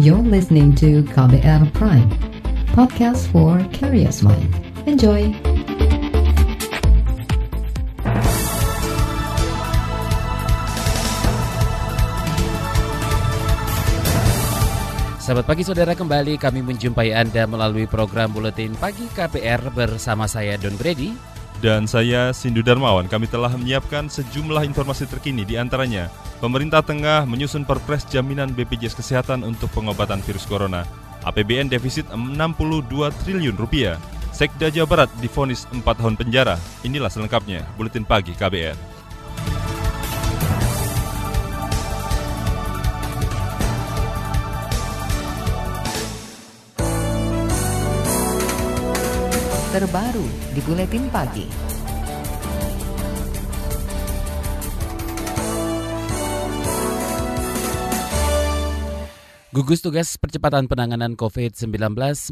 You're 0.00 0.24
listening 0.24 0.72
to 0.80 1.04
KBR 1.12 1.76
Prime, 1.76 2.08
podcast 2.72 3.28
for 3.28 3.60
curious 3.68 4.24
mind. 4.24 4.48
Enjoy! 4.88 5.28
Selamat 15.20 15.44
pagi 15.44 15.68
saudara 15.68 15.92
kembali 15.92 16.40
kami 16.40 16.64
menjumpai 16.64 17.12
Anda 17.12 17.44
melalui 17.44 17.84
program 17.84 18.32
Buletin 18.32 18.72
Pagi 18.80 19.04
KPR 19.04 19.68
bersama 19.68 20.24
saya 20.24 20.56
Don 20.56 20.80
Brady 20.80 21.12
dan 21.60 21.84
saya 21.84 22.32
Sindu 22.32 22.64
Darmawan. 22.64 23.06
Kami 23.06 23.28
telah 23.28 23.52
menyiapkan 23.52 24.08
sejumlah 24.08 24.64
informasi 24.66 25.06
terkini 25.06 25.44
di 25.44 25.60
antaranya 25.60 26.08
pemerintah 26.40 26.80
tengah 26.80 27.28
menyusun 27.28 27.68
perpres 27.68 28.08
jaminan 28.08 28.50
BPJS 28.56 28.96
Kesehatan 28.96 29.44
untuk 29.44 29.68
pengobatan 29.70 30.24
virus 30.24 30.48
corona. 30.48 30.88
APBN 31.22 31.68
defisit 31.68 32.08
62 32.08 33.12
triliun 33.22 33.56
rupiah. 33.60 34.00
Sekda 34.32 34.72
Jawa 34.72 34.88
Barat 34.88 35.10
difonis 35.20 35.68
4 35.68 35.84
tahun 35.84 36.16
penjara. 36.16 36.56
Inilah 36.80 37.12
selengkapnya 37.12 37.68
Buletin 37.76 38.08
Pagi 38.08 38.32
KBR. 38.32 38.89
Terbaru 49.70 50.26
di 50.50 50.58
Buletin 50.66 51.06
Pagi. 51.14 51.46
Gugus 59.54 59.78
Tugas 59.78 60.18
Percepatan 60.18 60.66
Penanganan 60.66 61.14
COVID-19 61.14 61.70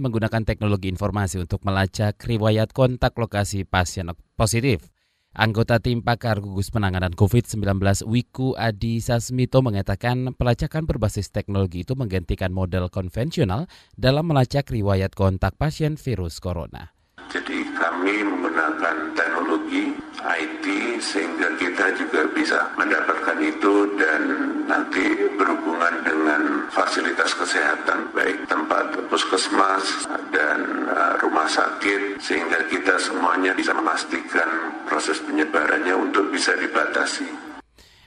menggunakan 0.03 0.43
teknologi 0.43 0.91
informasi 0.91 1.39
untuk 1.39 1.63
melacak 1.63 2.19
riwayat 2.27 2.75
kontak 2.75 3.15
lokasi 3.15 3.63
pasien 3.63 4.11
positif. 4.35 4.91
Anggota 5.31 5.79
tim 5.79 6.03
pakar 6.03 6.43
gugus 6.43 6.75
penanganan 6.75 7.15
COVID-19 7.15 7.63
Wiku 8.11 8.59
Adi 8.59 8.99
Sasmito 8.99 9.63
mengatakan 9.63 10.35
pelacakan 10.35 10.91
berbasis 10.91 11.31
teknologi 11.31 11.87
itu 11.87 11.95
menggantikan 11.95 12.51
model 12.51 12.91
konvensional 12.91 13.71
dalam 13.95 14.27
melacak 14.27 14.67
riwayat 14.67 15.15
kontak 15.15 15.55
pasien 15.55 15.95
virus 15.95 16.43
corona. 16.43 16.98
Jadi 17.29 17.61
kami 17.77 18.25
menggunakan 18.25 19.13
teknologi 19.13 19.93
IT 20.25 20.65
sehingga 20.97 21.53
kita 21.61 21.93
juga 22.01 22.25
bisa 22.33 22.73
mendapatkan 22.73 23.37
itu 23.45 23.85
dan 24.01 24.23
nanti 24.65 25.13
berhubungan 25.37 25.93
dengan 26.09 26.65
fasilitas 26.73 27.37
kesehatan 27.37 28.09
baik 28.17 28.49
tempat 28.49 28.97
puskesmas 29.13 30.09
dan 30.33 30.89
uh, 30.89 31.21
rumah 31.21 31.45
sakit 31.45 32.17
sehingga 32.17 32.65
kita 32.73 32.97
semuanya 32.97 33.53
bisa 33.53 33.77
memastikan 33.77 34.49
proses 34.89 35.21
penyebarannya 35.21 35.95
untuk 36.01 36.33
bisa 36.33 36.57
dibatasi. 36.57 37.29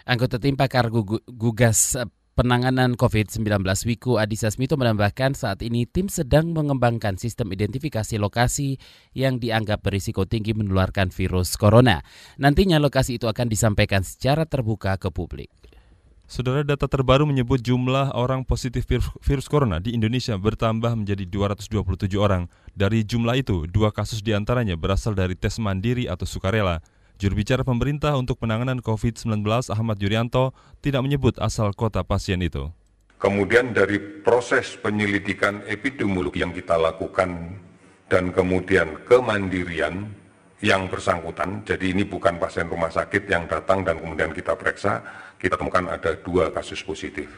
Anggota 0.09 0.41
tim 0.41 0.57
pakar 0.57 0.89
gugas 1.29 1.93
Penanganan 2.41 2.97
COVID-19 2.97 3.61
Wiku 3.85 4.17
Adhisa 4.17 4.49
Smito 4.49 4.73
menambahkan 4.73 5.37
saat 5.37 5.61
ini 5.61 5.85
tim 5.85 6.09
sedang 6.09 6.49
mengembangkan 6.57 7.13
sistem 7.13 7.53
identifikasi 7.53 8.17
lokasi 8.17 8.81
yang 9.13 9.37
dianggap 9.37 9.85
berisiko 9.85 10.25
tinggi 10.25 10.57
menularkan 10.57 11.13
virus 11.13 11.53
corona. 11.53 12.01
Nantinya 12.41 12.81
lokasi 12.81 13.21
itu 13.21 13.29
akan 13.29 13.45
disampaikan 13.45 14.01
secara 14.01 14.49
terbuka 14.49 14.97
ke 14.97 15.13
publik. 15.13 15.53
Saudara 16.25 16.65
data 16.65 16.89
terbaru 16.89 17.29
menyebut 17.29 17.61
jumlah 17.61 18.17
orang 18.17 18.41
positif 18.41 18.89
virus 19.21 19.45
corona 19.45 19.77
di 19.77 19.93
Indonesia 19.93 20.33
bertambah 20.33 20.97
menjadi 20.97 21.29
227 21.29 22.09
orang. 22.17 22.49
Dari 22.73 23.05
jumlah 23.05 23.37
itu, 23.37 23.69
dua 23.69 23.93
kasus 23.93 24.25
di 24.25 24.33
antaranya 24.33 24.73
berasal 24.73 25.13
dari 25.13 25.37
tes 25.37 25.61
mandiri 25.61 26.09
atau 26.09 26.25
sukarela. 26.25 26.81
Juru 27.21 27.37
bicara 27.37 27.61
pemerintah 27.61 28.17
untuk 28.17 28.41
penanganan 28.41 28.81
COVID-19 28.81 29.45
Ahmad 29.69 30.01
Yuryanto 30.01 30.57
tidak 30.81 31.05
menyebut 31.05 31.37
asal 31.37 31.69
kota 31.77 32.01
pasien 32.01 32.41
itu. 32.41 32.73
Kemudian 33.21 33.77
dari 33.77 34.01
proses 34.25 34.73
penyelidikan 34.81 35.61
epidemiologi 35.69 36.41
yang 36.41 36.49
kita 36.49 36.81
lakukan 36.81 37.61
dan 38.09 38.33
kemudian 38.33 39.05
kemandirian 39.05 40.09
yang 40.65 40.89
bersangkutan, 40.89 41.61
jadi 41.61 41.93
ini 41.93 42.09
bukan 42.09 42.41
pasien 42.41 42.65
rumah 42.65 42.89
sakit 42.89 43.29
yang 43.29 43.45
datang 43.45 43.85
dan 43.85 44.01
kemudian 44.01 44.33
kita 44.33 44.57
periksa, 44.57 45.05
kita 45.37 45.61
temukan 45.61 45.93
ada 45.93 46.17
dua 46.25 46.49
kasus 46.49 46.81
positif. 46.81 47.29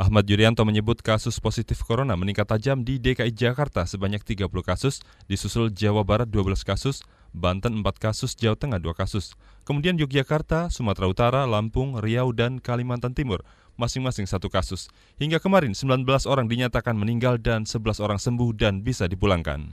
Ahmad 0.00 0.24
Yuryanto 0.24 0.64
menyebut 0.64 1.04
kasus 1.04 1.36
positif 1.36 1.84
corona 1.84 2.16
meningkat 2.16 2.48
tajam 2.48 2.80
di 2.80 2.96
DKI 2.96 3.36
Jakarta 3.36 3.84
sebanyak 3.84 4.24
30 4.24 4.48
kasus, 4.64 5.04
disusul 5.28 5.68
Jawa 5.76 6.08
Barat 6.08 6.32
12 6.32 6.64
kasus, 6.64 7.04
Banten 7.36 7.84
4 7.84 7.84
kasus, 8.00 8.34
Jawa 8.34 8.56
Tengah 8.56 8.80
2 8.80 8.92
kasus. 8.96 9.36
Kemudian 9.68 10.00
Yogyakarta, 10.00 10.72
Sumatera 10.72 11.06
Utara, 11.06 11.42
Lampung, 11.44 12.00
Riau, 12.00 12.32
dan 12.32 12.58
Kalimantan 12.58 13.12
Timur 13.12 13.44
masing-masing 13.78 14.26
satu 14.26 14.50
kasus. 14.50 14.90
Hingga 15.22 15.38
kemarin 15.38 15.72
19 15.72 16.04
orang 16.26 16.50
dinyatakan 16.50 16.98
meninggal 16.98 17.38
dan 17.38 17.64
11 17.64 18.02
orang 18.02 18.18
sembuh 18.18 18.50
dan 18.58 18.82
bisa 18.82 19.06
dipulangkan. 19.06 19.72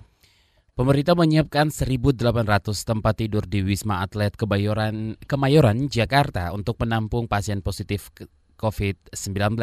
Pemerintah 0.76 1.16
menyiapkan 1.16 1.72
1.800 1.72 2.20
tempat 2.84 3.14
tidur 3.16 3.48
di 3.48 3.64
Wisma 3.64 4.04
Atlet 4.04 4.36
Kebayoran, 4.36 5.16
Kemayoran, 5.24 5.88
Jakarta 5.88 6.52
untuk 6.52 6.78
menampung 6.84 7.32
pasien 7.32 7.64
positif 7.64 8.12
COVID-19. 8.60 9.56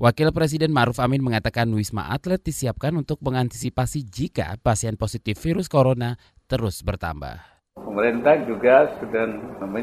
Wakil 0.00 0.32
Presiden 0.32 0.72
Maruf 0.72 0.96
Amin 0.96 1.20
mengatakan 1.20 1.68
Wisma 1.76 2.08
Atlet 2.08 2.40
disiapkan 2.40 2.88
untuk 2.96 3.20
mengantisipasi 3.20 4.00
jika 4.08 4.56
pasien 4.64 4.96
positif 4.96 5.36
virus 5.44 5.68
corona 5.68 6.16
terus 6.48 6.80
bertambah. 6.80 7.36
Pemerintah 7.76 8.40
juga 8.48 8.96
sudah 8.96 9.28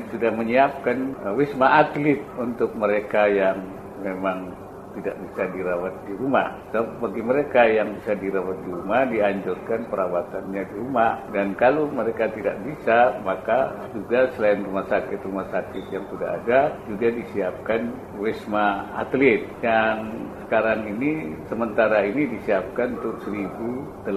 sudah 0.09 0.31
menyiapkan 0.33 1.21
uh, 1.21 1.37
wisma 1.37 1.85
atlet 1.85 2.17
untuk 2.41 2.73
mereka 2.73 3.29
yang 3.29 3.61
memang 4.01 4.57
tidak 5.01 5.15
bisa 5.21 5.43
dirawat 5.53 5.93
di 6.09 6.13
rumah. 6.17 6.47
So, 6.73 6.83
bagi 6.97 7.21
mereka 7.21 7.61
yang 7.69 7.97
bisa 8.01 8.13
dirawat 8.17 8.57
di 8.65 8.69
rumah, 8.73 9.01
dianjurkan 9.07 9.79
perawatannya 9.89 10.63
di 10.65 10.75
rumah. 10.75 11.21
Dan 11.31 11.53
kalau 11.55 11.89
mereka 11.89 12.29
tidak 12.33 12.57
bisa, 12.65 13.17
maka 13.21 13.89
juga 13.93 14.29
selain 14.35 14.65
rumah 14.65 14.85
sakit-rumah 14.89 15.47
sakit 15.53 15.85
yang 15.93 16.05
sudah 16.09 16.29
ada, 16.43 16.59
juga 16.89 17.07
disiapkan 17.13 17.81
wisma 18.17 18.89
atlet 18.97 19.45
yang 19.61 20.11
sekarang 20.47 20.87
ini 20.95 21.35
sementara 21.51 22.07
ini 22.07 22.23
disiapkan 22.39 22.95
untuk 22.99 23.19
1.800 23.27 24.07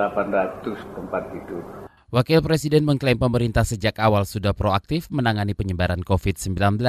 tempat 0.95 1.23
tidur. 1.35 1.80
Wakil 2.11 2.43
Presiden 2.43 2.83
mengklaim 2.83 3.23
pemerintah 3.23 3.63
sejak 3.63 4.03
awal 4.03 4.27
sudah 4.27 4.51
proaktif 4.51 5.07
menangani 5.15 5.55
penyebaran 5.55 6.03
COVID-19, 6.03 6.83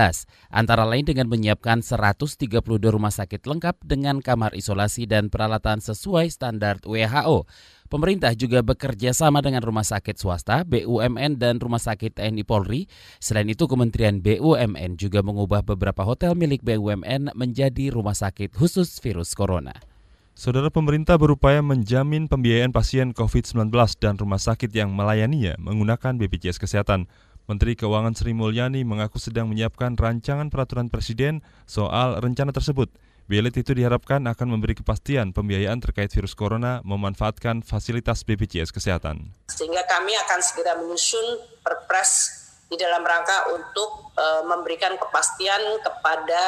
antara 0.49 0.81
lain 0.81 1.05
dengan 1.05 1.29
menyiapkan 1.29 1.85
132 1.85 2.49
rumah 2.89 3.13
sakit 3.13 3.45
lengkap 3.45 3.85
dengan 3.85 4.17
kamar 4.17 4.57
isolasi 4.57 5.05
dan 5.05 5.29
peralatan 5.29 5.77
sesuai 5.77 6.25
standar 6.25 6.81
WHO. 6.81 7.45
Pemerintah 7.85 8.33
juga 8.33 8.65
bekerja 8.65 9.13
sama 9.13 9.45
dengan 9.45 9.61
rumah 9.61 9.85
sakit 9.85 10.17
swasta, 10.17 10.65
BUMN, 10.65 11.37
dan 11.37 11.61
rumah 11.61 11.77
sakit 11.77 12.17
TNI 12.17 12.41
Polri. 12.41 12.89
Selain 13.21 13.45
itu, 13.45 13.69
Kementerian 13.69 14.25
BUMN 14.25 14.97
juga 14.97 15.21
mengubah 15.21 15.61
beberapa 15.61 16.01
hotel 16.01 16.33
milik 16.33 16.65
BUMN 16.65 17.37
menjadi 17.37 17.93
rumah 17.93 18.17
sakit 18.17 18.57
khusus 18.57 18.97
virus 18.97 19.37
corona. 19.37 19.91
Saudara 20.31 20.71
pemerintah 20.71 21.19
berupaya 21.19 21.59
menjamin 21.59 22.31
pembiayaan 22.31 22.71
pasien 22.71 23.11
COVID-19 23.11 23.67
dan 23.99 24.15
rumah 24.15 24.39
sakit 24.39 24.71
yang 24.71 24.95
melayaninya 24.95 25.59
menggunakan 25.59 26.15
BPJS 26.15 26.55
Kesehatan. 26.55 27.11
Menteri 27.51 27.75
Keuangan 27.75 28.15
Sri 28.15 28.31
Mulyani 28.31 28.87
mengaku 28.87 29.19
sedang 29.19 29.51
menyiapkan 29.51 29.99
rancangan 29.99 30.47
peraturan 30.47 30.87
presiden 30.87 31.43
soal 31.67 32.15
rencana 32.23 32.55
tersebut. 32.55 32.87
Bilet 33.27 33.51
itu 33.59 33.75
diharapkan 33.75 34.23
akan 34.23 34.47
memberi 34.55 34.75
kepastian 34.75 35.35
pembiayaan 35.35 35.83
terkait 35.83 36.11
virus 36.16 36.31
corona 36.31 36.79
memanfaatkan 36.87 37.59
fasilitas 37.63 38.23
BPJS 38.23 38.72
Kesehatan. 38.72 39.35
Sehingga 39.51 39.84
kami 39.84 40.16
akan 40.16 40.39
segera 40.39 40.79
menyusun 40.79 41.43
perpres 41.59 42.39
di 42.72 42.79
dalam 42.79 43.03
rangka 43.03 43.51
untuk 43.51 44.16
uh, 44.16 44.47
memberikan 44.47 44.95
kepastian 44.95 45.59
kepada 45.84 46.43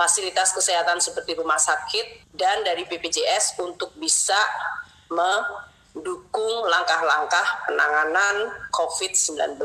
fasilitas 0.00 0.56
kesehatan 0.56 0.96
seperti 0.96 1.36
rumah 1.36 1.60
sakit 1.60 2.32
dan 2.32 2.64
dari 2.64 2.88
BPJS 2.88 3.60
untuk 3.60 3.92
bisa 4.00 4.40
mendukung 5.12 6.64
langkah-langkah 6.64 7.68
penanganan 7.68 8.48
COVID-19. 8.72 9.60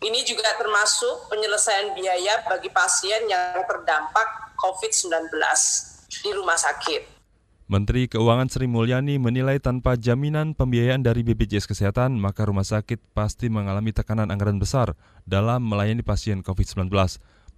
Ini 0.00 0.20
juga 0.24 0.48
termasuk 0.56 1.28
penyelesaian 1.28 1.92
biaya 1.92 2.40
bagi 2.48 2.72
pasien 2.72 3.28
yang 3.28 3.60
terdampak 3.68 4.56
COVID-19 4.56 5.28
di 6.08 6.30
rumah 6.32 6.56
sakit. 6.56 7.20
Menteri 7.70 8.10
Keuangan 8.10 8.50
Sri 8.50 8.66
Mulyani 8.66 9.20
menilai 9.22 9.62
tanpa 9.62 9.94
jaminan 9.94 10.58
pembiayaan 10.58 11.06
dari 11.06 11.22
BPJS 11.22 11.70
Kesehatan, 11.70 12.18
maka 12.18 12.42
rumah 12.42 12.66
sakit 12.66 12.98
pasti 13.14 13.46
mengalami 13.46 13.94
tekanan 13.94 14.26
anggaran 14.26 14.58
besar 14.58 14.98
dalam 15.22 15.62
melayani 15.62 16.02
pasien 16.02 16.42
COVID-19. 16.42 16.90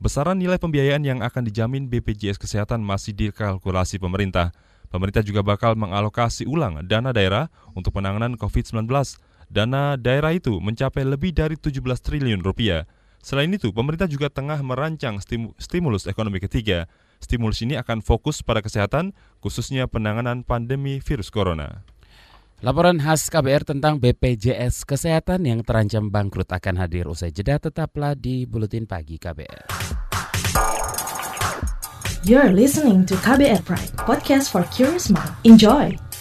Besaran 0.03 0.35
nilai 0.35 0.59
pembiayaan 0.59 1.07
yang 1.07 1.23
akan 1.23 1.47
dijamin 1.47 1.87
BPJS 1.87 2.35
Kesehatan 2.35 2.83
masih 2.83 3.15
dikalkulasi 3.15 4.03
pemerintah. 4.03 4.51
Pemerintah 4.91 5.23
juga 5.23 5.47
bakal 5.47 5.79
mengalokasi 5.79 6.43
ulang 6.43 6.83
dana 6.91 7.15
daerah 7.15 7.47
untuk 7.79 7.95
penanganan 7.95 8.35
COVID-19. 8.35 8.91
Dana 9.47 9.95
daerah 9.95 10.35
itu 10.35 10.59
mencapai 10.59 11.07
lebih 11.07 11.31
dari 11.31 11.55
17 11.55 11.79
triliun 12.03 12.43
rupiah. 12.43 12.91
Selain 13.23 13.47
itu, 13.55 13.71
pemerintah 13.71 14.11
juga 14.11 14.27
tengah 14.27 14.59
merancang 14.67 15.23
stimulus 15.63 16.11
ekonomi 16.11 16.43
ketiga. 16.43 16.91
Stimulus 17.23 17.63
ini 17.63 17.79
akan 17.79 18.03
fokus 18.03 18.43
pada 18.43 18.59
kesehatan, 18.59 19.15
khususnya 19.39 19.87
penanganan 19.87 20.43
pandemi 20.43 20.99
virus 20.99 21.31
corona. 21.31 21.87
Laporan 22.63 23.03
khas 23.03 23.27
KBR 23.27 23.67
tentang 23.67 23.99
BPJS 23.99 24.87
Kesehatan 24.87 25.51
yang 25.51 25.67
terancam 25.67 26.15
bangkrut 26.15 26.47
akan 26.47 26.79
hadir 26.79 27.11
usai 27.11 27.35
jeda 27.35 27.59
tetaplah 27.59 28.15
di 28.15 28.47
Buletin 28.47 28.87
Pagi 28.87 29.19
KBR. 29.19 29.67
You're 32.23 32.55
listening 32.55 33.03
to 33.11 33.19
KBR 33.19 33.67
Pride, 33.67 33.91
podcast 34.07 34.55
for 34.55 34.63
curious 34.71 35.11
mind. 35.11 35.35
Enjoy! 35.43 36.12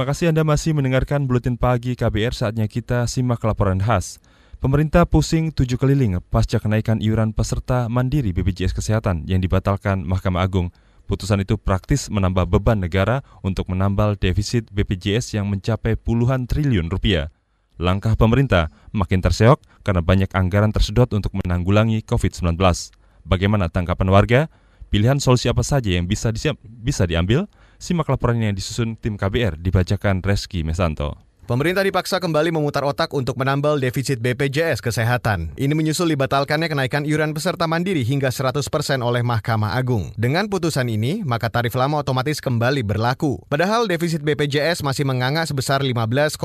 Terima 0.00 0.16
kasih 0.16 0.32
Anda 0.32 0.48
masih 0.48 0.72
mendengarkan 0.72 1.28
Buletin 1.28 1.60
Pagi 1.60 1.92
KBR 1.92 2.32
saatnya 2.32 2.64
kita 2.72 3.04
simak 3.04 3.44
laporan 3.44 3.84
khas. 3.84 4.16
Pemerintah 4.56 5.04
pusing 5.04 5.52
tujuh 5.52 5.76
keliling 5.76 6.24
pasca 6.32 6.56
kenaikan 6.56 7.04
iuran 7.04 7.36
peserta 7.36 7.84
mandiri 7.84 8.32
BPJS 8.32 8.72
Kesehatan 8.72 9.28
yang 9.28 9.44
dibatalkan 9.44 10.00
Mahkamah 10.08 10.40
Agung. 10.40 10.72
Putusan 11.04 11.44
itu 11.44 11.60
praktis 11.60 12.08
menambah 12.08 12.48
beban 12.48 12.80
negara 12.80 13.20
untuk 13.44 13.68
menambal 13.68 14.16
defisit 14.16 14.72
BPJS 14.72 15.36
yang 15.36 15.52
mencapai 15.52 16.00
puluhan 16.00 16.48
triliun 16.48 16.88
rupiah. 16.88 17.28
Langkah 17.76 18.16
pemerintah 18.16 18.72
makin 18.96 19.20
terseok 19.20 19.60
karena 19.84 20.00
banyak 20.00 20.32
anggaran 20.32 20.72
tersedot 20.72 21.12
untuk 21.12 21.36
menanggulangi 21.44 22.00
COVID-19. 22.08 22.56
Bagaimana 23.28 23.68
tanggapan 23.68 24.08
warga? 24.08 24.40
Pilihan 24.88 25.20
solusi 25.20 25.52
apa 25.52 25.60
saja 25.60 25.92
yang 25.92 26.08
bisa, 26.08 26.32
bisa 26.64 27.04
diambil? 27.04 27.52
Simak 27.80 28.12
laporan 28.12 28.36
yang 28.36 28.52
disusun 28.52 28.92
tim 28.92 29.16
KBR 29.16 29.56
dibacakan 29.56 30.20
Reski 30.20 30.60
Mesanto. 30.60 31.16
Pemerintah 31.48 31.80
dipaksa 31.80 32.20
kembali 32.20 32.52
memutar 32.52 32.84
otak 32.84 33.10
untuk 33.10 33.34
menambal 33.40 33.80
defisit 33.80 34.20
BPJS 34.20 34.84
Kesehatan. 34.84 35.56
Ini 35.56 35.72
menyusul 35.74 36.12
dibatalkannya 36.14 36.70
kenaikan 36.70 37.08
iuran 37.08 37.34
peserta 37.34 37.66
mandiri 37.66 38.04
hingga 38.04 38.28
100% 38.30 38.62
oleh 39.02 39.24
Mahkamah 39.24 39.74
Agung. 39.74 40.14
Dengan 40.14 40.46
putusan 40.46 40.86
ini, 40.86 41.26
maka 41.26 41.50
tarif 41.50 41.74
lama 41.74 41.98
otomatis 41.98 42.38
kembali 42.38 42.86
berlaku. 42.86 43.42
Padahal 43.50 43.88
defisit 43.88 44.22
BPJS 44.22 44.84
masih 44.86 45.08
menganga 45.08 45.42
sebesar 45.42 45.82
15,5 45.82 46.36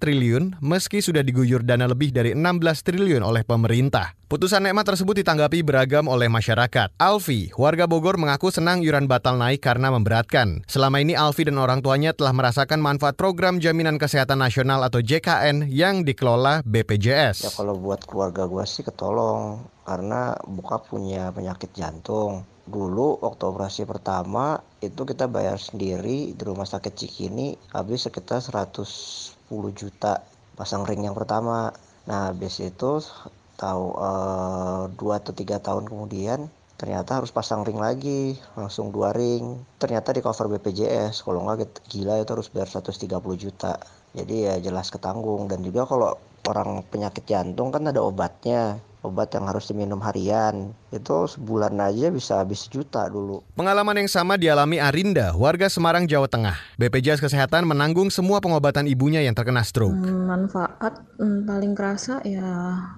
triliun 0.00 0.58
meski 0.58 0.98
sudah 0.98 1.22
diguyur 1.22 1.62
dana 1.62 1.86
lebih 1.86 2.10
dari 2.10 2.34
16 2.34 2.82
triliun 2.82 3.22
oleh 3.22 3.46
pemerintah. 3.46 4.19
Putusan 4.30 4.62
Nekmat 4.62 4.86
tersebut 4.86 5.26
ditanggapi 5.26 5.66
beragam 5.66 6.06
oleh 6.06 6.30
masyarakat. 6.30 6.94
Alfi, 7.02 7.50
warga 7.58 7.90
Bogor 7.90 8.14
mengaku 8.14 8.54
senang 8.54 8.78
iuran 8.78 9.10
batal 9.10 9.34
naik 9.34 9.58
karena 9.58 9.90
memberatkan. 9.90 10.62
Selama 10.70 11.02
ini 11.02 11.18
Alfi 11.18 11.50
dan 11.50 11.58
orang 11.58 11.82
tuanya 11.82 12.14
telah 12.14 12.30
merasakan 12.30 12.78
manfaat 12.78 13.18
program 13.18 13.58
Jaminan 13.58 13.98
Kesehatan 13.98 14.38
Nasional 14.38 14.86
atau 14.86 15.02
JKN 15.02 15.66
yang 15.66 16.06
dikelola 16.06 16.62
BPJS. 16.62 17.42
Ya 17.42 17.50
kalau 17.50 17.74
buat 17.74 18.06
keluarga 18.06 18.46
gue 18.46 18.62
sih 18.70 18.86
ketolong 18.86 19.66
karena 19.82 20.38
buka 20.46 20.78
punya 20.78 21.34
penyakit 21.34 21.74
jantung. 21.74 22.46
Dulu 22.70 23.18
waktu 23.26 23.42
operasi 23.50 23.82
pertama 23.82 24.62
itu 24.78 25.10
kita 25.10 25.26
bayar 25.26 25.58
sendiri 25.58 26.38
di 26.38 26.42
rumah 26.46 26.70
sakit 26.70 26.94
Cikini 26.94 27.58
habis 27.74 28.06
sekitar 28.06 28.38
110 28.38 28.78
juta 29.74 30.22
pasang 30.54 30.86
ring 30.86 31.02
yang 31.02 31.18
pertama. 31.18 31.74
Nah 32.06 32.30
habis 32.30 32.62
itu 32.62 33.02
tahu 33.60 33.84
uh, 34.00 34.88
dua 34.96 35.20
atau 35.20 35.36
tiga 35.36 35.60
tahun 35.60 35.84
kemudian 35.84 36.48
ternyata 36.80 37.20
harus 37.20 37.28
pasang 37.28 37.60
ring 37.60 37.76
lagi 37.76 38.40
langsung 38.56 38.88
dua 38.88 39.12
ring. 39.12 39.60
Ternyata 39.76 40.16
di 40.16 40.24
cover 40.24 40.48
BPJS 40.56 41.28
kalau 41.28 41.44
nggak 41.44 41.84
gila 41.92 42.24
itu 42.24 42.32
harus 42.32 42.48
bayar 42.48 42.72
130 42.80 43.20
juta. 43.36 43.76
Jadi 44.16 44.48
ya 44.48 44.56
jelas 44.56 44.88
ketanggung. 44.88 45.44
Dan 45.44 45.60
juga 45.60 45.84
kalau 45.84 46.16
orang 46.48 46.80
penyakit 46.88 47.28
jantung 47.28 47.68
kan 47.68 47.84
ada 47.84 48.00
obatnya 48.00 48.80
obat 49.00 49.32
yang 49.32 49.48
harus 49.48 49.68
diminum 49.68 50.00
harian 50.04 50.72
itu 50.92 51.16
sebulan 51.30 51.72
aja 51.80 52.12
bisa 52.12 52.42
habis 52.42 52.68
juta 52.68 53.08
dulu. 53.08 53.40
Pengalaman 53.56 54.04
yang 54.04 54.10
sama 54.10 54.36
dialami 54.36 54.82
Arinda, 54.82 55.32
warga 55.38 55.70
Semarang, 55.72 56.04
Jawa 56.04 56.28
Tengah. 56.28 56.56
BPJS 56.76 57.22
Kesehatan 57.22 57.64
menanggung 57.64 58.12
semua 58.12 58.42
pengobatan 58.42 58.84
ibunya 58.90 59.24
yang 59.24 59.32
terkena 59.32 59.64
stroke. 59.64 59.94
Hmm, 59.94 60.28
manfaat 60.28 61.00
hmm, 61.16 61.48
paling 61.48 61.72
kerasa 61.72 62.20
ya 62.26 62.50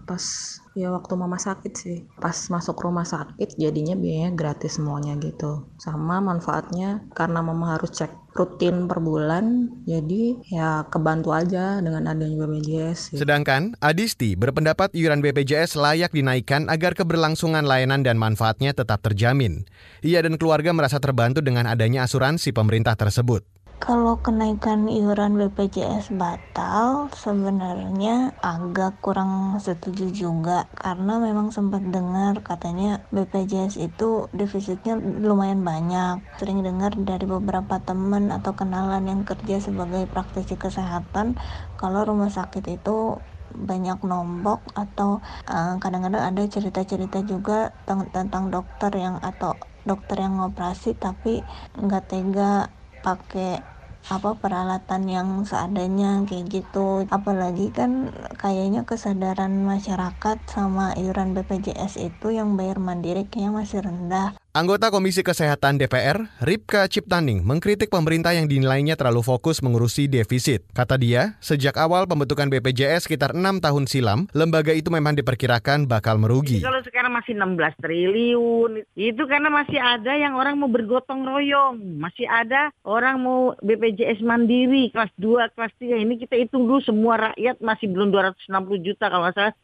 pas 0.09 0.25
ya 0.73 0.89
waktu 0.93 1.13
mama 1.17 1.37
sakit 1.37 1.73
sih. 1.77 1.99
Pas 2.19 2.35
masuk 2.49 2.81
rumah 2.81 3.05
sakit 3.05 3.57
jadinya 3.61 3.97
biayanya 3.97 4.33
gratis 4.33 4.81
semuanya 4.81 5.17
gitu. 5.21 5.69
Sama 5.77 6.19
manfaatnya 6.19 7.05
karena 7.13 7.45
mama 7.45 7.77
harus 7.77 7.93
cek 7.93 8.23
rutin 8.33 8.89
per 8.89 8.97
bulan 9.05 9.69
jadi 9.85 10.41
ya 10.49 10.89
kebantu 10.89 11.37
aja 11.37 11.85
dengan 11.85 12.09
adanya 12.09 12.49
BPJS. 12.49 13.13
Gitu. 13.13 13.21
Sedangkan 13.21 13.77
Adisti 13.85 14.33
berpendapat 14.35 14.97
iuran 14.97 15.21
BPJS 15.21 15.77
layak 15.77 16.17
dinaikkan 16.17 16.73
agar 16.73 16.97
keberlangsungan 16.97 17.69
layanan 17.69 18.01
dan 18.01 18.17
manfaatnya 18.17 18.73
tetap 18.73 19.05
terjamin. 19.05 19.69
Ia 20.01 20.25
dan 20.25 20.41
keluarga 20.41 20.73
merasa 20.73 20.97
terbantu 20.97 21.45
dengan 21.45 21.69
adanya 21.69 22.09
asuransi 22.09 22.57
pemerintah 22.57 22.97
tersebut. 22.97 23.45
Kalau 23.83 24.15
kenaikan 24.23 24.87
iuran 24.87 25.35
BPJS 25.43 26.15
batal, 26.15 27.11
sebenarnya 27.11 28.31
agak 28.39 29.03
kurang 29.03 29.59
setuju 29.59 30.07
juga 30.15 30.71
karena 30.79 31.19
memang 31.19 31.51
sempat 31.51 31.83
dengar 31.91 32.47
katanya 32.47 33.03
BPJS 33.11 33.75
itu 33.83 34.31
defisitnya 34.31 34.95
lumayan 35.03 35.67
banyak. 35.67 36.23
Sering 36.39 36.63
dengar 36.63 36.95
dari 36.95 37.27
beberapa 37.27 37.83
teman 37.83 38.31
atau 38.31 38.55
kenalan 38.55 39.03
yang 39.11 39.23
kerja 39.27 39.59
sebagai 39.59 40.07
praktisi 40.07 40.55
kesehatan 40.55 41.35
kalau 41.75 42.07
rumah 42.07 42.31
sakit 42.31 42.63
itu 42.71 43.19
banyak 43.51 43.99
nombok 44.07 44.63
atau 44.79 45.19
eh, 45.51 45.75
kadang-kadang 45.83 46.23
uh, 46.23 46.31
ada 46.31 46.43
cerita-cerita 46.47 47.19
juga 47.27 47.75
tentang 48.15 48.49
dokter 48.55 48.95
yang 48.95 49.19
atau 49.19 49.59
dokter 49.83 50.23
yang 50.23 50.39
ngoperasi 50.39 50.95
tapi 50.95 51.43
nggak 51.75 52.05
tega 52.07 52.71
pakai 53.03 53.72
apa 54.11 54.35
peralatan 54.35 55.07
yang 55.07 55.29
seadanya 55.47 56.27
kayak 56.27 56.51
gitu. 56.51 57.07
Apalagi 57.07 57.71
kan 57.71 58.11
kayaknya 58.41 58.83
kesadaran 58.83 59.63
masyarakat 59.63 60.43
sama 60.51 60.97
iuran 60.99 61.37
BPJS 61.39 62.03
itu 62.03 62.35
yang 62.35 62.59
bayar 62.59 62.83
mandiri 62.83 63.29
kayaknya 63.31 63.53
masih 63.63 63.81
rendah 63.87 64.35
Anggota 64.53 64.93
Komisi 64.93 65.25
Kesehatan 65.25 65.81
DPR, 65.81 66.29
Ripka 66.45 66.85
Ciptaning, 66.85 67.41
mengkritik 67.41 67.89
pemerintah 67.89 68.37
yang 68.37 68.45
dinilainya 68.45 69.01
terlalu 69.01 69.25
fokus 69.25 69.65
mengurusi 69.65 70.13
defisit. 70.13 70.69
Kata 70.77 71.01
dia, 71.01 71.41
sejak 71.41 71.81
awal 71.81 72.05
pembentukan 72.05 72.53
BPJS 72.53 73.09
sekitar 73.09 73.33
enam 73.33 73.65
tahun 73.65 73.89
silam, 73.89 74.29
lembaga 74.37 74.77
itu 74.77 74.93
memang 74.93 75.17
diperkirakan 75.17 75.89
bakal 75.89 76.21
merugi. 76.21 76.61
Kalau 76.61 76.85
sekarang 76.85 77.17
masih 77.17 77.33
16 77.33 77.81
triliun, 77.81 78.71
itu 78.93 79.23
karena 79.25 79.49
masih 79.49 79.81
ada 79.81 80.13
yang 80.21 80.37
orang 80.37 80.61
mau 80.61 80.69
bergotong 80.69 81.25
royong. 81.25 81.81
Masih 81.97 82.29
ada 82.29 82.77
orang 82.85 83.25
mau 83.25 83.57
BPJS 83.65 84.21
mandiri, 84.21 84.93
kelas 84.93 85.17
2, 85.17 85.49
kelas 85.57 85.73
3. 85.81 85.97
Ini 85.97 86.29
kita 86.29 86.37
hitung 86.37 86.69
dulu 86.69 86.85
semua 86.85 87.33
rakyat 87.33 87.57
masih 87.65 87.89
belum 87.89 88.13
260 88.13 88.85
juta, 88.85 89.09
kalau 89.09 89.25
nggak 89.25 89.33
salah 89.33 89.57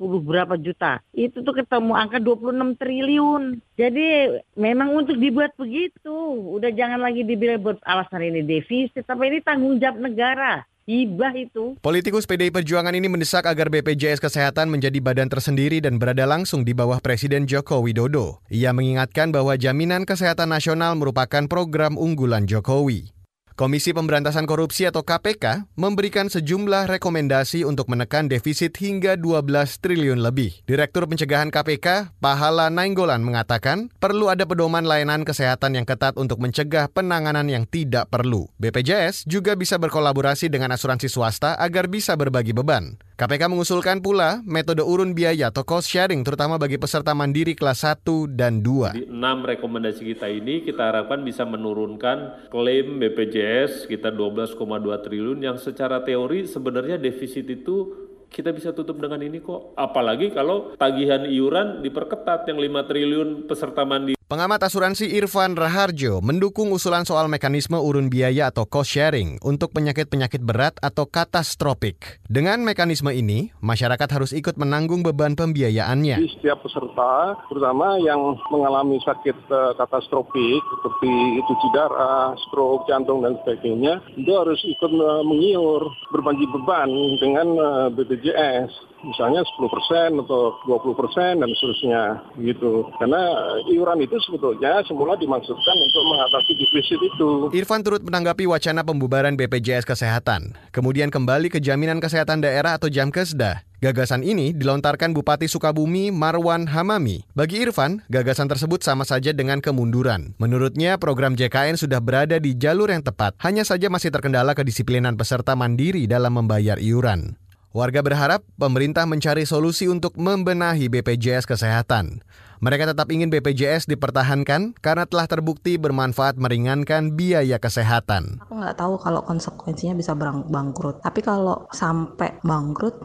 240 0.00 0.24
berapa 0.24 0.54
juta. 0.56 1.04
Itu 1.12 1.44
tuh 1.44 1.52
ketemu 1.60 1.92
angka 1.92 2.24
26 2.24 2.72
triliun. 2.80 3.60
Jadi 3.76 3.97
jadi 3.98 4.46
memang 4.54 4.94
untuk 4.94 5.18
dibuat 5.18 5.58
begitu. 5.58 6.14
Udah 6.54 6.70
jangan 6.70 7.02
lagi 7.02 7.26
dibilang 7.26 7.58
buat 7.58 7.82
alasan 7.82 8.22
ini 8.22 8.46
defisit, 8.46 9.02
tapi 9.02 9.26
ini 9.26 9.42
tanggung 9.42 9.82
jawab 9.82 9.98
negara. 9.98 10.62
Hibah 10.88 11.36
itu. 11.36 11.76
Politikus 11.84 12.24
PDI 12.24 12.48
Perjuangan 12.48 12.96
ini 12.96 13.12
mendesak 13.12 13.44
agar 13.44 13.68
BPJS 13.68 14.24
Kesehatan 14.24 14.72
menjadi 14.72 15.04
badan 15.04 15.28
tersendiri 15.28 15.84
dan 15.84 16.00
berada 16.00 16.24
langsung 16.24 16.64
di 16.64 16.72
bawah 16.72 16.96
Presiden 16.96 17.44
Joko 17.44 17.84
Widodo. 17.84 18.40
Ia 18.48 18.72
mengingatkan 18.72 19.28
bahwa 19.28 19.52
jaminan 19.60 20.08
kesehatan 20.08 20.48
nasional 20.48 20.96
merupakan 20.96 21.44
program 21.44 22.00
unggulan 22.00 22.48
Jokowi. 22.48 23.17
Komisi 23.58 23.90
Pemberantasan 23.90 24.46
Korupsi 24.46 24.86
atau 24.86 25.02
KPK 25.02 25.66
memberikan 25.74 26.30
sejumlah 26.30 26.86
rekomendasi 26.86 27.66
untuk 27.66 27.90
menekan 27.90 28.30
defisit 28.30 28.78
hingga 28.78 29.18
12 29.18 29.82
triliun 29.82 30.22
lebih. 30.22 30.62
Direktur 30.62 31.10
Pencegahan 31.10 31.50
KPK, 31.50 32.14
Pahala 32.22 32.70
Nainggolan 32.70 33.18
mengatakan, 33.18 33.90
perlu 33.98 34.30
ada 34.30 34.46
pedoman 34.46 34.86
layanan 34.86 35.26
kesehatan 35.26 35.74
yang 35.74 35.82
ketat 35.82 36.14
untuk 36.14 36.38
mencegah 36.38 36.86
penanganan 36.86 37.50
yang 37.50 37.66
tidak 37.66 38.06
perlu. 38.14 38.46
BPJS 38.62 39.26
juga 39.26 39.58
bisa 39.58 39.74
berkolaborasi 39.74 40.46
dengan 40.46 40.78
asuransi 40.78 41.10
swasta 41.10 41.58
agar 41.58 41.90
bisa 41.90 42.14
berbagi 42.14 42.54
beban. 42.54 43.07
KPK 43.18 43.50
mengusulkan 43.50 43.98
pula 43.98 44.46
metode 44.46 44.78
urun 44.78 45.10
biaya 45.10 45.50
atau 45.50 45.66
cost 45.66 45.90
sharing 45.90 46.22
terutama 46.22 46.54
bagi 46.54 46.78
peserta 46.78 47.18
mandiri 47.18 47.58
kelas 47.58 47.82
1 47.82 48.30
dan 48.38 48.62
2. 48.62 48.94
Di 48.94 49.10
enam 49.10 49.42
rekomendasi 49.42 50.06
kita 50.06 50.30
ini 50.30 50.62
kita 50.62 50.86
harapkan 50.86 51.26
bisa 51.26 51.42
menurunkan 51.42 52.46
klaim 52.46 53.02
BPJS 53.02 53.90
kita 53.90 54.14
12,2 54.14 54.54
triliun 55.02 55.42
yang 55.42 55.58
secara 55.58 56.06
teori 56.06 56.46
sebenarnya 56.46 56.94
defisit 56.94 57.50
itu 57.50 57.90
kita 58.30 58.54
bisa 58.54 58.70
tutup 58.70 59.02
dengan 59.02 59.18
ini 59.18 59.42
kok. 59.42 59.74
Apalagi 59.74 60.30
kalau 60.30 60.78
tagihan 60.78 61.26
iuran 61.26 61.82
diperketat 61.82 62.46
yang 62.46 62.62
5 62.62 62.86
triliun 62.86 63.28
peserta 63.50 63.82
mandiri 63.82 64.17
Pengamat 64.28 64.60
asuransi 64.60 65.08
Irfan 65.16 65.56
Raharjo 65.56 66.20
mendukung 66.20 66.68
usulan 66.68 67.08
soal 67.08 67.32
mekanisme 67.32 67.80
urun 67.80 68.12
biaya 68.12 68.52
atau 68.52 68.68
cost 68.68 68.92
sharing 68.92 69.40
untuk 69.40 69.72
penyakit-penyakit 69.72 70.44
berat 70.44 70.76
atau 70.84 71.08
katastropik. 71.08 72.20
Dengan 72.28 72.60
mekanisme 72.60 73.08
ini, 73.08 73.56
masyarakat 73.64 74.04
harus 74.12 74.36
ikut 74.36 74.60
menanggung 74.60 75.00
beban 75.00 75.32
pembiayaannya. 75.32 76.20
Di 76.20 76.28
setiap 76.36 76.60
peserta, 76.60 77.40
terutama 77.48 77.96
yang 78.04 78.36
mengalami 78.52 79.00
sakit 79.00 79.48
uh, 79.48 79.72
katastropik 79.80 80.60
seperti 80.76 81.40
itu 81.40 81.52
cedera, 81.64 82.36
stroke, 82.44 82.84
jantung 82.84 83.24
dan 83.24 83.32
sebagainya, 83.40 84.04
itu 84.12 84.28
harus 84.28 84.60
ikut 84.60 84.92
uh, 84.92 85.24
mengiur 85.24 85.88
berbagi 86.12 86.44
beban 86.52 86.92
dengan 87.16 87.48
uh, 87.56 87.88
BPJS 87.96 88.87
misalnya 89.04 89.42
10% 89.44 90.22
atau 90.26 90.58
20% 90.66 91.40
dan 91.42 91.48
seterusnya 91.54 92.02
gitu. 92.40 92.88
Karena 92.98 93.22
iuran 93.70 94.02
itu 94.02 94.16
sebetulnya 94.24 94.82
semula 94.86 95.14
dimaksudkan 95.18 95.76
untuk 95.76 96.02
mengatasi 96.08 96.52
defisit 96.58 97.00
itu. 97.00 97.28
Irfan 97.54 97.82
turut 97.86 98.02
menanggapi 98.02 98.48
wacana 98.48 98.82
pembubaran 98.82 99.38
BPJS 99.38 99.86
Kesehatan, 99.86 100.56
kemudian 100.74 101.08
kembali 101.12 101.52
ke 101.52 101.58
Jaminan 101.62 102.02
Kesehatan 102.02 102.42
Daerah 102.42 102.76
atau 102.76 102.90
Jamkesda. 102.90 103.68
Gagasan 103.78 104.26
ini 104.26 104.50
dilontarkan 104.50 105.14
Bupati 105.14 105.46
Sukabumi 105.46 106.10
Marwan 106.10 106.66
Hamami. 106.66 107.22
Bagi 107.38 107.62
Irfan, 107.62 108.02
gagasan 108.10 108.50
tersebut 108.50 108.82
sama 108.82 109.06
saja 109.06 109.30
dengan 109.30 109.62
kemunduran. 109.62 110.34
Menurutnya, 110.42 110.98
program 110.98 111.38
JKN 111.38 111.78
sudah 111.78 112.02
berada 112.02 112.42
di 112.42 112.58
jalur 112.58 112.90
yang 112.90 113.06
tepat, 113.06 113.38
hanya 113.38 113.62
saja 113.62 113.86
masih 113.86 114.10
terkendala 114.10 114.58
kedisiplinan 114.58 115.14
peserta 115.14 115.54
mandiri 115.54 116.10
dalam 116.10 116.34
membayar 116.34 116.74
iuran. 116.82 117.38
Warga 117.78 118.02
berharap 118.02 118.42
pemerintah 118.58 119.06
mencari 119.06 119.46
solusi 119.46 119.86
untuk 119.86 120.18
membenahi 120.18 120.90
BPJS 120.90 121.46
Kesehatan. 121.46 122.26
Mereka 122.58 122.90
tetap 122.90 123.06
ingin 123.14 123.30
BPJS 123.30 123.86
dipertahankan 123.86 124.74
karena 124.82 125.06
telah 125.06 125.30
terbukti 125.30 125.78
bermanfaat 125.78 126.42
meringankan 126.42 127.14
biaya 127.14 127.62
kesehatan. 127.62 128.42
Aku 128.42 128.58
nggak 128.58 128.82
tahu 128.82 128.98
kalau 128.98 129.22
konsekuensinya 129.22 129.94
bisa 129.94 130.18
bangkrut. 130.18 131.06
Tapi 131.06 131.22
kalau 131.22 131.70
sampai 131.70 132.42
bangkrut, 132.42 132.98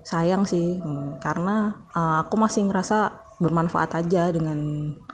sayang 0.00 0.48
sih. 0.48 0.80
Hmm, 0.80 1.20
karena 1.20 1.76
uh, 1.92 2.24
aku 2.24 2.40
masih 2.40 2.72
ngerasa 2.72 3.12
bermanfaat 3.36 4.00
aja 4.00 4.32
dengan 4.32 4.56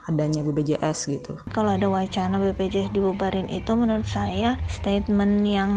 adanya 0.06 0.42
BPJS 0.42 0.98
gitu. 1.10 1.38
Kalau 1.54 1.74
ada 1.74 1.86
wacana 1.86 2.38
BPJS 2.38 2.94
dibubarin 2.94 3.46
itu 3.50 3.72
menurut 3.74 4.06
saya 4.06 4.58
statement 4.70 5.46
yang 5.46 5.72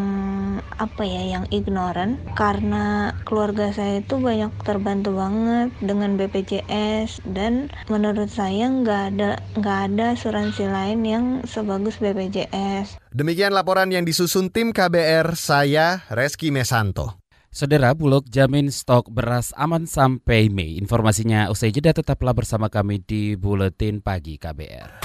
apa 0.77 1.03
ya 1.05 1.39
yang 1.39 1.45
ignoran 1.53 2.17
karena 2.33 3.13
keluarga 3.27 3.71
saya 3.71 4.01
itu 4.01 4.17
banyak 4.17 4.51
terbantu 4.63 5.17
banget 5.17 5.69
dengan 5.81 6.17
BPJS 6.17 7.25
dan 7.33 7.69
menurut 7.91 8.29
saya 8.31 8.69
nggak 8.69 9.03
ada 9.15 9.29
nggak 9.57 9.79
ada 9.91 10.05
asuransi 10.17 10.65
lain 10.69 10.99
yang 11.05 11.25
sebagus 11.45 11.97
BPJS. 12.01 13.01
Demikian 13.15 13.55
laporan 13.55 13.89
yang 13.95 14.03
disusun 14.03 14.51
tim 14.51 14.75
KBR 14.75 15.39
saya 15.39 16.03
Reski 16.11 16.51
Mesanto. 16.51 17.24
Saudara 17.55 17.95
Bulog 17.95 18.27
jamin 18.27 18.67
stok 18.67 19.07
beras 19.07 19.55
aman 19.55 19.87
sampai 19.87 20.51
Mei. 20.51 20.75
Informasinya 20.75 21.47
usai 21.47 21.71
jeda 21.71 21.95
tetaplah 21.95 22.35
bersama 22.35 22.67
kami 22.67 22.99
di 22.99 23.39
Buletin 23.39 24.03
Pagi 24.03 24.35
KBR. 24.35 24.99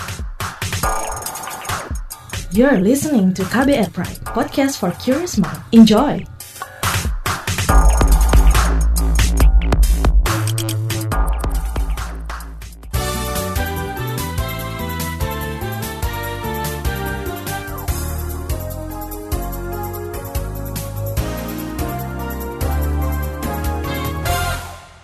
You're 2.51 2.83
listening 2.83 3.31
to 3.39 3.47
KBR 3.47 3.95
Pride, 3.95 4.19
podcast 4.35 4.83
for 4.83 4.91
curious 4.99 5.39
mind. 5.39 5.63
Enjoy! 5.71 6.27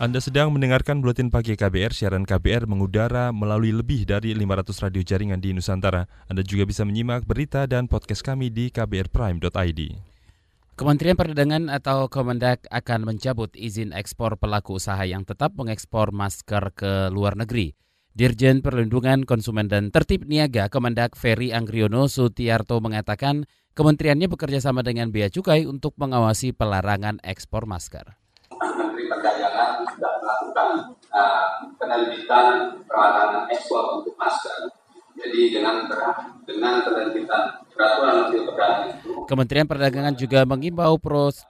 Anda 0.07 0.23
sedang 0.23 0.55
mendengarkan 0.55 1.03
Buletin 1.03 1.35
Pagi 1.35 1.59
KBR, 1.59 1.91
siaran 1.91 2.23
KBR 2.23 2.71
mengudara 2.71 3.35
melalui 3.35 3.75
lebih 3.75 4.07
dari 4.07 4.39
500 4.39 4.87
radio 4.87 5.03
jaringan 5.03 5.43
di 5.43 5.51
Nusantara. 5.51 6.07
Anda 6.31 6.47
juga 6.47 6.63
bisa 6.63 6.87
menyimak 6.87 7.27
berita 7.27 7.67
dan 7.67 7.91
podcast 7.91 8.23
kami 8.23 8.55
di 8.55 8.71
kbrprime.id. 8.71 9.81
Kementerian 10.79 11.19
Perdagangan 11.19 11.67
atau 11.67 12.07
Kemendak 12.07 12.71
akan 12.71 13.03
mencabut 13.03 13.51
izin 13.59 13.91
ekspor 13.91 14.39
pelaku 14.39 14.79
usaha 14.79 15.03
yang 15.03 15.27
tetap 15.27 15.59
mengekspor 15.59 16.15
masker 16.15 16.71
ke 16.79 17.11
luar 17.11 17.35
negeri. 17.35 17.75
Dirjen 18.15 18.63
Perlindungan 18.63 19.27
Konsumen 19.27 19.67
dan 19.67 19.91
Tertib 19.91 20.23
Niaga 20.31 20.71
Kemendak 20.71 21.19
Ferry 21.19 21.51
Anggriono 21.51 22.07
Sutiarto 22.07 22.79
mengatakan 22.79 23.51
kementeriannya 23.75 24.31
bekerja 24.31 24.63
sama 24.63 24.87
dengan 24.87 25.11
Bea 25.11 25.35
Cukai 25.35 25.67
untuk 25.67 25.99
mengawasi 25.99 26.55
pelarangan 26.55 27.19
ekspor 27.27 27.67
masker. 27.67 28.15
Menteri 28.97 29.13
Perdagangan 29.13 29.85
sudah 29.93 30.15
melakukan 30.23 30.71
uh, 31.17 31.73
penerbitan 31.81 32.77
pelarangan 32.85 33.49
ekspor 33.49 34.05
untuk 34.05 34.13
masker. 34.21 34.69
Jadi 35.17 35.57
dengan 35.57 35.89
dengan 36.45 36.85
penerbitan 36.85 37.65
peraturan 37.73 38.29
Menteri 38.29 38.41
Perdagangan 38.45 39.25
Kementerian 39.25 39.67
Perdagangan 39.67 40.15
juga 40.15 40.45
mengimbau 40.45 41.01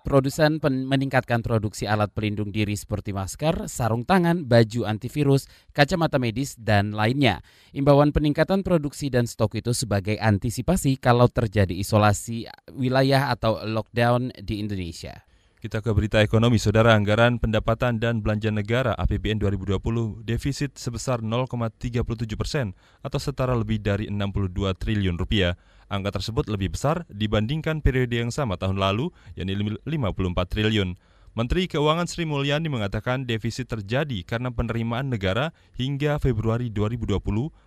produsen 0.06 0.62
meningkatkan 0.62 1.42
produksi 1.42 1.84
alat 1.84 2.14
pelindung 2.14 2.54
diri 2.54 2.78
seperti 2.78 3.10
masker, 3.10 3.66
sarung 3.66 4.06
tangan, 4.06 4.46
baju 4.46 4.86
antivirus, 4.86 5.50
kacamata 5.74 6.16
medis, 6.16 6.54
dan 6.56 6.94
lainnya. 6.94 7.42
Imbauan 7.74 8.14
peningkatan 8.14 8.62
produksi 8.62 9.10
dan 9.10 9.26
stok 9.26 9.58
itu 9.58 9.74
sebagai 9.74 10.14
antisipasi 10.16 10.96
kalau 10.96 11.26
terjadi 11.26 11.74
isolasi 11.74 12.46
wilayah 12.70 13.34
atau 13.34 13.60
lockdown 13.66 14.30
di 14.40 14.62
Indonesia. 14.62 15.25
Kita 15.66 15.82
ke 15.82 15.90
berita 15.90 16.22
ekonomi, 16.22 16.62
Saudara 16.62 16.94
Anggaran 16.94 17.42
Pendapatan 17.42 17.98
dan 17.98 18.22
Belanja 18.22 18.54
Negara 18.54 18.94
APBN 19.02 19.42
2020 19.42 20.22
defisit 20.22 20.78
sebesar 20.78 21.26
0,37 21.26 22.06
persen 22.38 22.70
atau 23.02 23.18
setara 23.18 23.50
lebih 23.50 23.82
dari 23.82 24.06
62 24.06 24.62
triliun 24.78 25.18
rupiah. 25.18 25.58
Angka 25.90 26.22
tersebut 26.22 26.46
lebih 26.46 26.78
besar 26.78 27.02
dibandingkan 27.10 27.82
periode 27.82 28.14
yang 28.14 28.30
sama 28.30 28.54
tahun 28.54 28.78
lalu, 28.78 29.10
yakni 29.34 29.58
54 29.82 30.46
triliun. 30.46 30.94
Menteri 31.34 31.66
Keuangan 31.66 32.06
Sri 32.06 32.30
Mulyani 32.30 32.70
mengatakan 32.70 33.26
defisit 33.26 33.66
terjadi 33.66 34.22
karena 34.22 34.54
penerimaan 34.54 35.10
negara 35.10 35.50
hingga 35.74 36.22
Februari 36.22 36.70
2020 36.70 37.18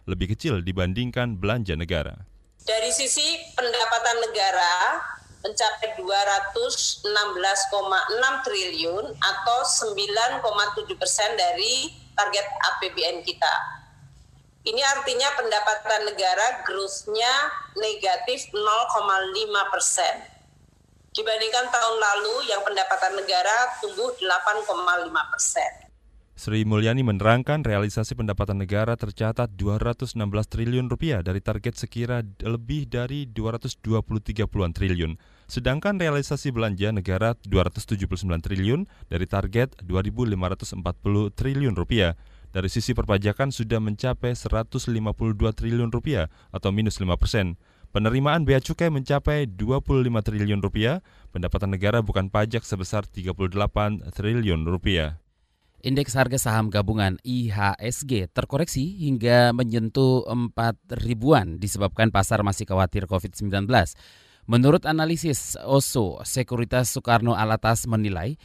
lebih 0.08 0.39
kecil 0.39 0.63
dibandingkan 0.63 1.36
belanja 1.36 1.75
negara. 1.75 2.15
Dari 2.63 2.96
sisi 2.96 3.44
pendapatan 3.60 4.24
negara, 4.24 4.72
mencapai 5.39 5.96
216,6 5.96 7.08
triliun 8.46 9.05
atau 9.08 9.60
9,7 9.63 11.00
persen 11.00 11.29
dari 11.39 11.96
target 12.15 12.43
APBN 12.43 13.24
kita. 13.24 13.55
Ini 14.67 14.81
artinya 14.84 15.31
pendapatan 15.39 16.12
negara 16.12 16.67
growth-nya 16.67 17.34
negatif 17.79 18.51
0,5 18.51 19.72
persen. 19.72 20.15
Dibandingkan 21.15 21.72
tahun 21.72 21.96
lalu 21.98 22.51
yang 22.51 22.62
pendapatan 22.62 23.17
negara 23.17 23.79
tumbuh 23.79 24.12
8,5 24.19 25.31
persen. 25.31 25.88
Sri 26.39 26.63
Mulyani 26.63 27.03
menerangkan 27.03 27.67
realisasi 27.67 28.15
pendapatan 28.15 28.63
negara 28.63 28.96
tercatat 28.96 29.60
216 29.60 30.15
triliun 30.48 30.88
rupiah 30.88 31.19
dari 31.19 31.43
target 31.43 31.75
sekira 31.75 32.24
lebih 32.39 32.88
dari 32.88 33.27
223-an 33.27 34.72
triliun. 34.72 35.19
Sedangkan 35.51 36.00
realisasi 36.00 36.55
belanja 36.55 36.96
negara 36.96 37.36
279 37.43 38.08
triliun 38.39 38.88
dari 39.12 39.27
target 39.27 39.84
2.540 39.84 40.79
triliun 41.36 41.75
rupiah. 41.75 42.15
Dari 42.55 42.72
sisi 42.72 42.96
perpajakan 42.96 43.51
sudah 43.51 43.84
mencapai 43.84 44.31
152 44.31 44.96
triliun 45.36 45.91
rupiah 45.91 46.31
atau 46.55 46.72
minus 46.72 47.03
5 47.03 47.19
persen. 47.19 47.60
Penerimaan 47.91 48.48
bea 48.48 48.63
cukai 48.63 48.88
mencapai 48.88 49.43
25 49.43 50.08
triliun 50.08 50.63
rupiah, 50.63 51.03
pendapatan 51.36 51.75
negara 51.75 52.00
bukan 52.00 52.31
pajak 52.31 52.63
sebesar 52.63 53.03
38 53.03 53.43
triliun 54.15 54.63
rupiah. 54.63 55.19
Indeks 55.79 56.12
harga 56.12 56.36
saham 56.36 56.67
gabungan 56.67 57.15
IHSG 57.24 58.27
terkoreksi 58.36 59.00
hingga 59.00 59.55
menyentuh 59.55 60.27
4 60.27 60.51
ribuan 61.07 61.55
disebabkan 61.55 62.12
pasar 62.12 62.43
masih 62.43 62.67
khawatir 62.67 63.07
COVID-19. 63.07 63.63
Menurut 64.51 64.83
analisis 64.83 65.55
OSO, 65.63 66.19
Sekuritas 66.27 66.91
Soekarno 66.91 67.31
Alatas 67.31 67.88
menilai 67.88 68.36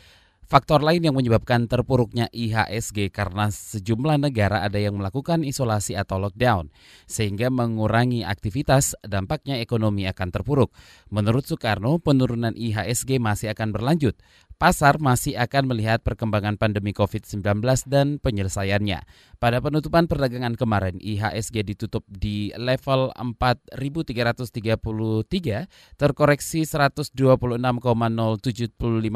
Faktor 0.44 0.84
lain 0.84 1.00
yang 1.00 1.16
menyebabkan 1.16 1.64
terpuruknya 1.64 2.28
IHSG 2.28 3.08
karena 3.08 3.48
sejumlah 3.48 4.28
negara 4.28 4.60
ada 4.60 4.76
yang 4.76 5.00
melakukan 5.00 5.40
isolasi 5.40 5.96
atau 5.96 6.20
lockdown, 6.20 6.68
sehingga 7.08 7.48
mengurangi 7.48 8.28
aktivitas, 8.28 8.92
dampaknya 9.00 9.56
ekonomi 9.64 10.04
akan 10.04 10.28
terpuruk. 10.28 10.68
Menurut 11.08 11.48
Soekarno, 11.48 11.96
penurunan 11.96 12.52
IHSG 12.52 13.16
masih 13.16 13.56
akan 13.56 13.72
berlanjut. 13.72 14.20
Pasar 14.64 14.96
masih 14.96 15.36
akan 15.36 15.76
melihat 15.76 16.00
perkembangan 16.00 16.56
pandemi 16.56 16.96
COVID-19 16.96 17.60
dan 17.84 18.16
penyelesaiannya. 18.16 19.04
Pada 19.36 19.60
penutupan 19.60 20.08
perdagangan 20.08 20.56
kemarin, 20.56 20.96
IHSG 21.04 21.68
ditutup 21.68 22.00
di 22.08 22.48
level 22.56 23.12
4.333, 23.12 25.68
terkoreksi 26.00 26.64
126,075 26.64 27.12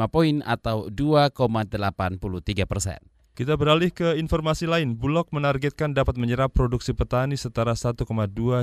poin 0.05 0.45
atau 0.45 0.85
2,83 0.93 2.69
persen. 2.69 3.01
Kita 3.33 3.57
beralih 3.57 3.89
ke 3.89 4.21
informasi 4.21 4.69
lain. 4.69 5.01
Bulog 5.01 5.33
menargetkan 5.33 5.97
dapat 5.97 6.21
menyerap 6.21 6.53
produksi 6.53 6.93
petani 6.93 7.41
setara 7.41 7.73
1,2 7.73 8.05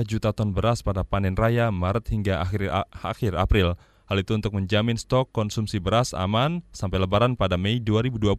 juta 0.07 0.31
ton 0.31 0.55
beras 0.55 0.87
pada 0.87 1.03
panen 1.03 1.35
raya 1.35 1.67
Maret 1.67 2.15
hingga 2.15 2.39
akhir, 2.39 2.71
akhir 2.95 3.35
April. 3.35 3.75
Hal 4.07 4.23
itu 4.23 4.39
untuk 4.39 4.55
menjamin 4.55 4.95
stok 4.95 5.35
konsumsi 5.35 5.83
beras 5.83 6.15
aman 6.15 6.63
sampai 6.71 7.03
lebaran 7.03 7.35
pada 7.35 7.59
Mei 7.59 7.83
2020. 7.83 8.31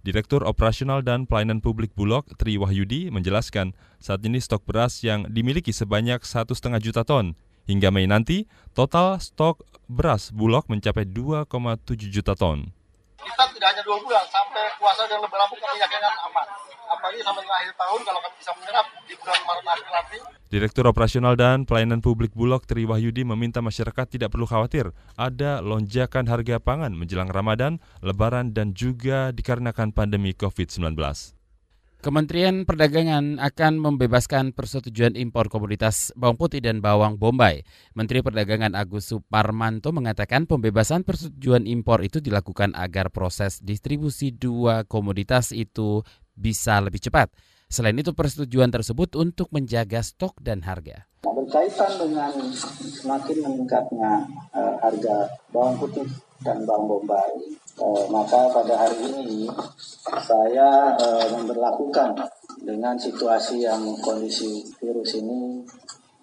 Direktur 0.00 0.44
Operasional 0.44 1.00
dan 1.04 1.24
Pelayanan 1.28 1.60
Publik 1.60 1.92
Bulog, 1.92 2.24
Tri 2.36 2.56
Wahyudi, 2.56 3.12
menjelaskan 3.12 3.76
saat 4.00 4.20
ini 4.24 4.40
stok 4.40 4.64
beras 4.68 5.00
yang 5.00 5.28
dimiliki 5.28 5.72
sebanyak 5.72 6.24
1,5 6.24 6.52
juta 6.80 7.04
ton. 7.04 7.36
Hingga 7.68 7.88
Mei 7.92 8.08
nanti, 8.08 8.48
total 8.76 9.20
stok 9.20 9.64
beras 9.88 10.32
Bulog 10.32 10.68
mencapai 10.68 11.08
2,7 11.08 11.48
juta 12.08 12.32
ton. 12.36 12.72
Kita 13.30 13.44
tidak 13.54 13.68
hanya 13.70 13.82
dua 13.86 13.96
bulan, 14.02 14.24
sampai 14.26 14.64
puasa 14.76 15.06
dan 15.06 15.22
lebaran 15.22 15.46
pun 15.46 15.58
kami 15.62 15.78
yakin 15.78 16.02
aman. 16.02 16.46
Apalagi 16.90 17.22
sampai 17.22 17.46
akhir 17.46 17.72
tahun 17.78 18.00
kalau 18.02 18.20
kami 18.26 18.34
bisa 18.42 18.52
menyerap 18.58 18.86
di 19.06 19.14
bulan 19.14 19.38
Maret 19.46 19.64
April 19.70 19.92
nanti, 19.94 20.18
Direktur 20.50 20.84
Operasional 20.90 21.38
dan 21.38 21.62
Pelayanan 21.62 22.02
Publik 22.02 22.34
Bulog 22.34 22.66
Tri 22.66 22.82
Wahyudi 22.82 23.22
meminta 23.22 23.62
masyarakat 23.62 24.10
tidak 24.10 24.34
perlu 24.34 24.50
khawatir 24.50 24.90
ada 25.14 25.62
lonjakan 25.62 26.26
harga 26.26 26.58
pangan 26.58 26.90
menjelang 26.90 27.30
Ramadan, 27.30 27.78
Lebaran, 28.02 28.50
dan 28.50 28.74
juga 28.74 29.30
dikarenakan 29.30 29.94
pandemi 29.94 30.34
COVID-19. 30.34 30.98
Kementerian 32.00 32.64
Perdagangan 32.64 33.36
akan 33.36 33.76
membebaskan 33.76 34.56
persetujuan 34.56 35.20
impor 35.20 35.52
komoditas 35.52 36.16
bawang 36.16 36.40
putih 36.40 36.64
dan 36.64 36.80
bawang 36.80 37.20
bombay. 37.20 37.60
Menteri 37.92 38.24
Perdagangan 38.24 38.72
Agus 38.72 39.12
Suparmanto 39.12 39.92
mengatakan 39.92 40.48
pembebasan 40.48 41.04
persetujuan 41.04 41.68
impor 41.68 42.00
itu 42.00 42.24
dilakukan 42.24 42.72
agar 42.72 43.12
proses 43.12 43.60
distribusi 43.60 44.32
dua 44.32 44.88
komoditas 44.88 45.52
itu 45.52 46.00
bisa 46.32 46.80
lebih 46.80 47.04
cepat. 47.04 47.36
Selain 47.68 48.00
itu 48.00 48.16
persetujuan 48.16 48.72
tersebut 48.72 49.20
untuk 49.20 49.52
menjaga 49.52 50.00
stok 50.00 50.40
dan 50.40 50.64
harga. 50.64 51.04
Berkaitan 51.20 52.00
dengan 52.00 52.32
semakin 52.80 53.36
meningkatnya 53.44 54.24
uh, 54.56 54.72
harga 54.80 55.36
bawang 55.52 55.76
putih 55.76 56.08
dan 56.40 56.64
bawang 56.64 56.88
bombay, 56.88 57.32
uh, 57.80 58.04
maka 58.08 58.48
pada 58.48 58.74
hari 58.74 59.12
ini 59.12 59.44
saya 60.24 60.96
uh, 60.96 61.26
memperlakukan 61.36 62.16
dengan 62.64 62.96
situasi 62.96 63.64
yang 63.64 63.84
kondisi 64.00 64.64
virus 64.80 65.20
ini 65.20 65.60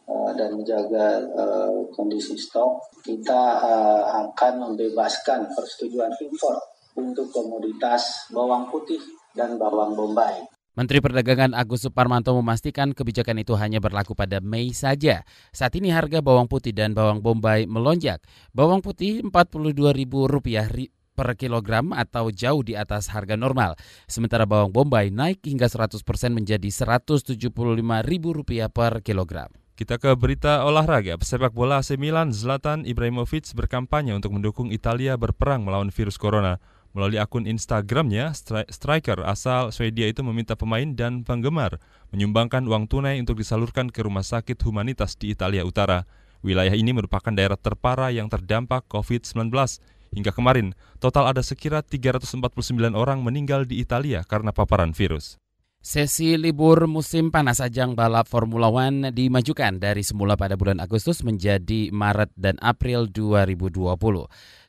uh, 0.09 0.31
dan 0.33 0.57
menjaga 0.57 1.21
uh, 1.37 1.85
kondisi 1.93 2.33
stok, 2.33 3.01
kita 3.05 3.61
uh, 3.61 4.01
akan 4.25 4.53
membebaskan 4.69 5.53
persetujuan 5.53 6.13
impor 6.17 6.57
untuk 6.97 7.29
komoditas 7.29 8.33
bawang 8.33 8.65
putih 8.73 8.99
dan 9.37 9.61
bawang 9.61 9.93
bombay. 9.93 10.56
Menteri 10.77 11.01
Perdagangan 11.01 11.57
Agus 11.57 11.89
Suparmanto 11.89 12.37
memastikan 12.37 12.93
kebijakan 12.93 13.41
itu 13.41 13.57
hanya 13.57 13.81
berlaku 13.81 14.13
pada 14.13 14.37
Mei 14.37 14.77
saja. 14.77 15.25
Saat 15.49 15.73
ini 15.73 15.89
harga 15.89 16.21
bawang 16.21 16.45
putih 16.45 16.69
dan 16.69 16.93
bawang 16.93 17.17
bombay 17.17 17.65
melonjak. 17.65 18.21
Bawang 18.53 18.85
putih 18.85 19.25
Rp42.000 19.25 20.93
per 21.17 21.33
kilogram 21.33 21.97
atau 21.97 22.29
jauh 22.29 22.61
di 22.61 22.77
atas 22.77 23.09
harga 23.09 23.33
normal. 23.33 23.73
Sementara 24.05 24.45
bawang 24.45 24.69
bombay 24.69 25.09
naik 25.09 25.49
hingga 25.49 25.65
100% 25.65 25.97
menjadi 26.29 26.69
Rp175.000 26.69 28.69
per 28.69 29.01
kilogram. 29.01 29.49
Kita 29.73 29.97
ke 29.97 30.13
berita 30.13 30.61
olahraga. 30.61 31.17
Pesepak 31.17 31.57
bola 31.57 31.81
AC 31.81 31.97
Milan 31.97 32.29
Zlatan 32.29 32.85
Ibrahimovic 32.85 33.49
berkampanye 33.57 34.13
untuk 34.13 34.37
mendukung 34.37 34.69
Italia 34.69 35.17
berperang 35.17 35.65
melawan 35.65 35.89
virus 35.89 36.21
corona. 36.21 36.61
Melalui 36.95 37.19
akun 37.19 37.45
Instagramnya, 37.45 38.31
striker 38.71 39.23
asal 39.27 39.69
Swedia 39.75 40.07
itu 40.07 40.23
meminta 40.23 40.55
pemain 40.55 40.87
dan 40.95 41.21
penggemar 41.27 41.79
menyumbangkan 42.11 42.63
uang 42.65 42.87
tunai 42.87 43.19
untuk 43.19 43.39
disalurkan 43.39 43.91
ke 43.91 44.03
rumah 44.03 44.23
sakit 44.23 44.55
humanitas 44.63 45.19
di 45.19 45.35
Italia 45.35 45.67
Utara. 45.67 46.07
Wilayah 46.45 46.73
ini 46.77 46.95
merupakan 46.95 47.33
daerah 47.33 47.57
terparah 47.59 48.13
yang 48.13 48.31
terdampak 48.31 48.87
COVID-19. 48.87 49.51
Hingga 50.15 50.31
kemarin, 50.31 50.71
total 51.03 51.27
ada 51.27 51.43
sekira 51.43 51.83
349 51.83 52.39
orang 52.95 53.19
meninggal 53.19 53.67
di 53.67 53.83
Italia 53.83 54.23
karena 54.23 54.55
paparan 54.55 54.95
virus. 54.95 55.35
Sesi 55.77 56.35
libur 56.35 56.89
musim 56.89 57.29
panas 57.29 57.61
ajang 57.63 57.93
balap 57.93 58.27
Formula 58.27 58.67
One 58.67 59.13
dimajukan 59.13 59.77
dari 59.77 60.01
semula 60.03 60.35
pada 60.35 60.57
bulan 60.59 60.81
Agustus 60.81 61.23
menjadi 61.23 61.93
Maret 61.93 62.33
dan 62.35 62.57
April 62.59 63.07
2020. 63.07 63.85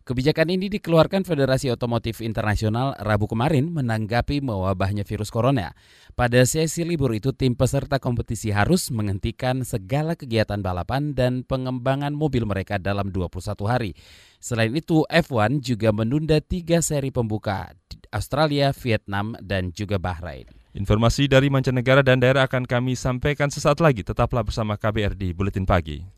Kebijakan 0.08 0.48
ini 0.48 0.72
dikeluarkan 0.72 1.20
Federasi 1.28 1.68
Otomotif 1.68 2.24
Internasional 2.24 2.96
Rabu 2.96 3.28
kemarin 3.28 3.68
menanggapi 3.68 4.40
mewabahnya 4.40 5.04
virus 5.04 5.28
corona. 5.28 5.76
Pada 6.16 6.48
sesi 6.48 6.80
libur 6.80 7.12
itu, 7.12 7.36
tim 7.36 7.52
peserta 7.52 8.00
kompetisi 8.00 8.48
harus 8.48 8.88
menghentikan 8.88 9.68
segala 9.68 10.16
kegiatan 10.16 10.64
balapan 10.64 11.12
dan 11.12 11.44
pengembangan 11.44 12.16
mobil 12.16 12.48
mereka 12.48 12.80
dalam 12.80 13.12
21 13.12 13.68
hari. 13.68 13.92
Selain 14.40 14.72
itu, 14.72 15.04
F1 15.12 15.60
juga 15.60 15.92
menunda 15.92 16.40
tiga 16.40 16.80
seri 16.80 17.12
pembuka 17.12 17.76
Australia, 18.08 18.72
Vietnam, 18.72 19.36
dan 19.44 19.76
juga 19.76 20.00
Bahrain. 20.00 20.48
Informasi 20.72 21.28
dari 21.28 21.52
mancanegara 21.52 22.00
dan 22.00 22.16
daerah 22.16 22.48
akan 22.48 22.64
kami 22.64 22.96
sampaikan 22.96 23.52
sesaat 23.52 23.76
lagi. 23.84 24.00
Tetaplah 24.00 24.40
bersama 24.40 24.80
KBR 24.80 25.12
di 25.12 25.36
Buletin 25.36 25.68
Pagi. 25.68 26.17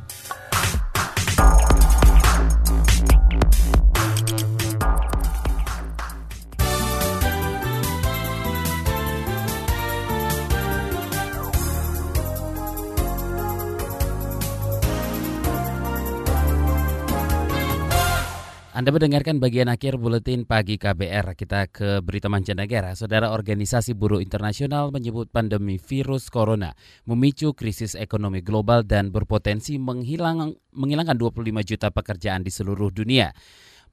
Anda 18.81 18.97
mendengarkan 18.97 19.37
bagian 19.37 19.69
akhir 19.69 20.01
buletin 20.01 20.41
pagi 20.41 20.81
KBR. 20.81 21.37
Kita 21.37 21.69
ke 21.69 22.01
berita 22.01 22.33
mancanegara. 22.33 22.97
Saudara 22.97 23.29
Organisasi 23.29 23.93
Buruh 23.93 24.17
Internasional 24.17 24.89
menyebut 24.89 25.29
pandemi 25.29 25.77
virus 25.77 26.33
corona 26.33 26.73
memicu 27.05 27.53
krisis 27.53 27.93
ekonomi 27.93 28.41
global 28.41 28.81
dan 28.81 29.13
berpotensi 29.13 29.77
menghilang, 29.77 30.57
menghilangkan 30.73 31.13
25 31.13 31.61
juta 31.61 31.93
pekerjaan 31.93 32.41
di 32.41 32.49
seluruh 32.49 32.89
dunia. 32.89 33.29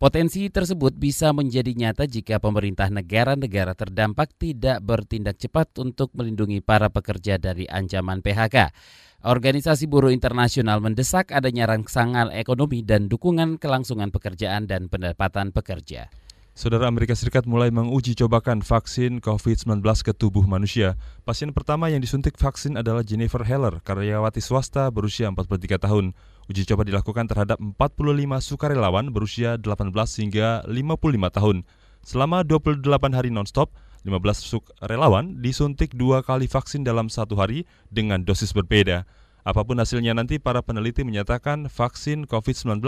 Potensi 0.00 0.48
tersebut 0.48 0.96
bisa 0.96 1.36
menjadi 1.36 1.68
nyata 1.76 2.08
jika 2.08 2.40
pemerintah 2.40 2.88
negara-negara 2.88 3.76
terdampak 3.76 4.40
tidak 4.40 4.80
bertindak 4.80 5.36
cepat 5.36 5.68
untuk 5.84 6.16
melindungi 6.16 6.64
para 6.64 6.88
pekerja 6.88 7.36
dari 7.36 7.68
ancaman 7.68 8.24
PHK. 8.24 8.72
Organisasi 9.18 9.90
Buruh 9.90 10.14
Internasional 10.14 10.78
mendesak 10.78 11.34
adanya 11.34 11.66
rangsangan 11.66 12.30
ekonomi 12.30 12.86
dan 12.86 13.10
dukungan 13.10 13.58
kelangsungan 13.58 14.14
pekerjaan 14.14 14.70
dan 14.70 14.86
pendapatan 14.86 15.50
pekerja. 15.50 16.06
Saudara 16.54 16.86
Amerika 16.86 17.18
Serikat 17.18 17.42
mulai 17.42 17.74
menguji 17.74 18.14
cobakan 18.14 18.62
vaksin 18.62 19.18
COVID-19 19.18 19.82
ke 20.06 20.14
tubuh 20.14 20.46
manusia. 20.46 20.94
Pasien 21.26 21.50
pertama 21.50 21.90
yang 21.90 21.98
disuntik 21.98 22.38
vaksin 22.38 22.78
adalah 22.78 23.02
Jennifer 23.02 23.42
Heller, 23.42 23.82
karyawati 23.82 24.38
swasta 24.38 24.86
berusia 24.94 25.26
43 25.34 25.82
tahun. 25.82 26.14
Uji 26.46 26.62
coba 26.70 26.86
dilakukan 26.86 27.26
terhadap 27.26 27.58
45 27.58 28.22
sukarelawan 28.38 29.10
berusia 29.10 29.58
18 29.58 29.90
hingga 30.22 30.62
55 30.62 31.34
tahun. 31.34 31.66
Selama 32.06 32.46
28 32.46 32.86
hari 33.18 33.34
nonstop, 33.34 33.74
15 34.08 34.16
sukarelawan 34.40 35.44
disuntik 35.44 35.92
dua 35.92 36.24
kali 36.24 36.48
vaksin 36.48 36.80
dalam 36.80 37.12
satu 37.12 37.36
hari 37.36 37.68
dengan 37.92 38.24
dosis 38.24 38.56
berbeda. 38.56 39.04
Apa 39.44 39.64
pun 39.64 39.76
hasilnya 39.80 40.16
nanti, 40.16 40.40
para 40.40 40.64
peneliti 40.64 41.04
menyatakan 41.04 41.68
vaksin 41.68 42.24
COVID-19 42.28 42.80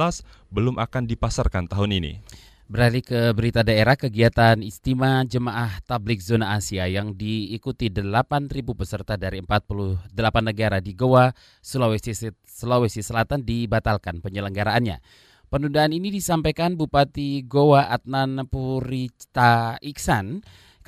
belum 0.53 0.77
akan 0.81 1.09
dipasarkan 1.09 1.69
tahun 1.69 2.01
ini. 2.01 2.13
Beralih 2.71 3.03
ke 3.03 3.35
berita 3.35 3.67
daerah, 3.67 3.99
kegiatan 3.99 4.63
istimewa 4.63 5.27
Jemaah 5.27 5.83
Tablik 5.83 6.23
Zona 6.23 6.55
Asia 6.55 6.87
yang 6.87 7.19
diikuti 7.19 7.91
8.000 7.91 8.47
peserta 8.79 9.19
dari 9.19 9.43
48 9.43 10.15
negara 10.39 10.79
di 10.79 10.95
Goa, 10.95 11.35
Sulawesi, 11.59 12.31
Sulawesi 12.47 13.03
Selatan 13.03 13.43
dibatalkan 13.43 14.23
penyelenggaraannya. 14.23 15.03
Penundaan 15.51 15.91
ini 15.91 16.15
disampaikan 16.15 16.79
Bupati 16.79 17.43
Goa 17.43 17.91
Adnan 17.91 18.47
Purita 18.47 19.75
Iksan 19.83 20.39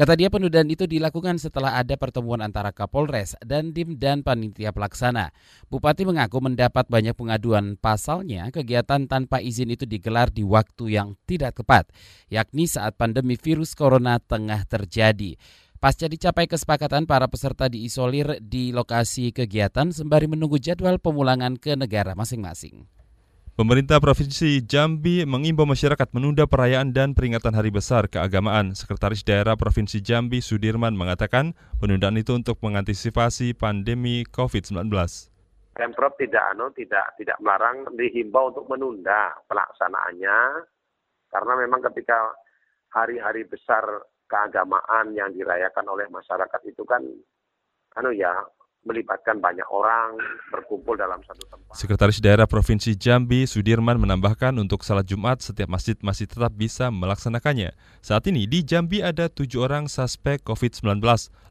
Kata 0.03 0.19
dia 0.19 0.35
penundaan 0.35 0.67
itu 0.67 0.83
dilakukan 0.83 1.38
setelah 1.38 1.79
ada 1.79 1.95
pertemuan 1.95 2.43
antara 2.43 2.75
Kapolres 2.75 3.38
dan 3.38 3.71
Dim 3.71 3.95
dan 3.95 4.27
panitia 4.27 4.75
pelaksana. 4.75 5.31
Bupati 5.71 6.03
mengaku 6.03 6.43
mendapat 6.43 6.91
banyak 6.91 7.15
pengaduan 7.15 7.79
pasalnya 7.79 8.51
kegiatan 8.51 9.07
tanpa 9.07 9.38
izin 9.38 9.71
itu 9.71 9.87
digelar 9.87 10.35
di 10.35 10.43
waktu 10.43 10.99
yang 10.99 11.15
tidak 11.23 11.62
tepat, 11.62 11.87
yakni 12.35 12.67
saat 12.67 12.99
pandemi 12.99 13.38
virus 13.38 13.79
corona 13.79 14.19
tengah 14.19 14.67
terjadi. 14.67 15.38
Pasca 15.79 16.11
dicapai 16.11 16.51
kesepakatan, 16.51 17.07
para 17.07 17.31
peserta 17.31 17.71
diisolir 17.71 18.43
di 18.43 18.75
lokasi 18.75 19.31
kegiatan 19.31 19.95
sembari 19.95 20.27
menunggu 20.27 20.59
jadwal 20.59 20.99
pemulangan 20.99 21.55
ke 21.55 21.79
negara 21.79 22.19
masing-masing. 22.19 22.91
Pemerintah 23.53 24.01
Provinsi 24.01 24.65
Jambi 24.65 25.29
mengimbau 25.29 25.69
masyarakat 25.69 26.09
menunda 26.17 26.49
perayaan 26.49 26.88
dan 26.88 27.12
peringatan 27.12 27.53
hari 27.53 27.69
besar 27.69 28.09
keagamaan. 28.09 28.73
Sekretaris 28.73 29.21
Daerah 29.29 29.61
Provinsi 29.61 30.01
Jambi 30.01 30.41
Sudirman 30.41 30.97
mengatakan 30.97 31.53
penundaan 31.77 32.17
itu 32.17 32.33
untuk 32.33 32.57
mengantisipasi 32.65 33.53
pandemi 33.53 34.25
COVID-19. 34.25 34.88
Pemprov 35.77 36.17
tidak 36.17 36.45
anu 36.57 36.73
tidak 36.73 37.12
tidak 37.21 37.37
melarang 37.45 37.93
dihimbau 37.93 38.57
untuk 38.57 38.73
menunda 38.73 39.37
pelaksanaannya 39.45 40.65
karena 41.29 41.53
memang 41.53 41.85
ketika 41.93 42.33
hari-hari 42.88 43.45
besar 43.45 43.85
keagamaan 44.33 45.12
yang 45.12 45.29
dirayakan 45.29 45.93
oleh 45.93 46.09
masyarakat 46.09 46.61
itu 46.65 46.88
kan 46.88 47.05
anu 48.01 48.17
ya 48.17 48.33
melibatkan 48.83 49.38
banyak 49.38 49.66
orang 49.71 50.18
berkumpul 50.51 50.99
dalam 50.99 51.23
satu 51.23 51.42
tempat. 51.47 51.75
Sekretaris 51.79 52.18
Daerah 52.18 52.51
Provinsi 52.51 52.99
Jambi 52.99 53.47
Sudirman 53.47 53.99
menambahkan 53.99 54.59
untuk 54.59 54.83
salat 54.83 55.07
Jumat 55.07 55.38
setiap 55.38 55.71
masjid 55.71 55.95
masih 56.03 56.27
tetap 56.27 56.51
bisa 56.55 56.90
melaksanakannya. 56.90 57.75
Saat 58.03 58.27
ini 58.27 58.51
di 58.51 58.66
Jambi 58.66 59.01
ada 59.01 59.31
tujuh 59.31 59.62
orang 59.62 59.87
suspek 59.87 60.42
COVID-19, 60.42 60.99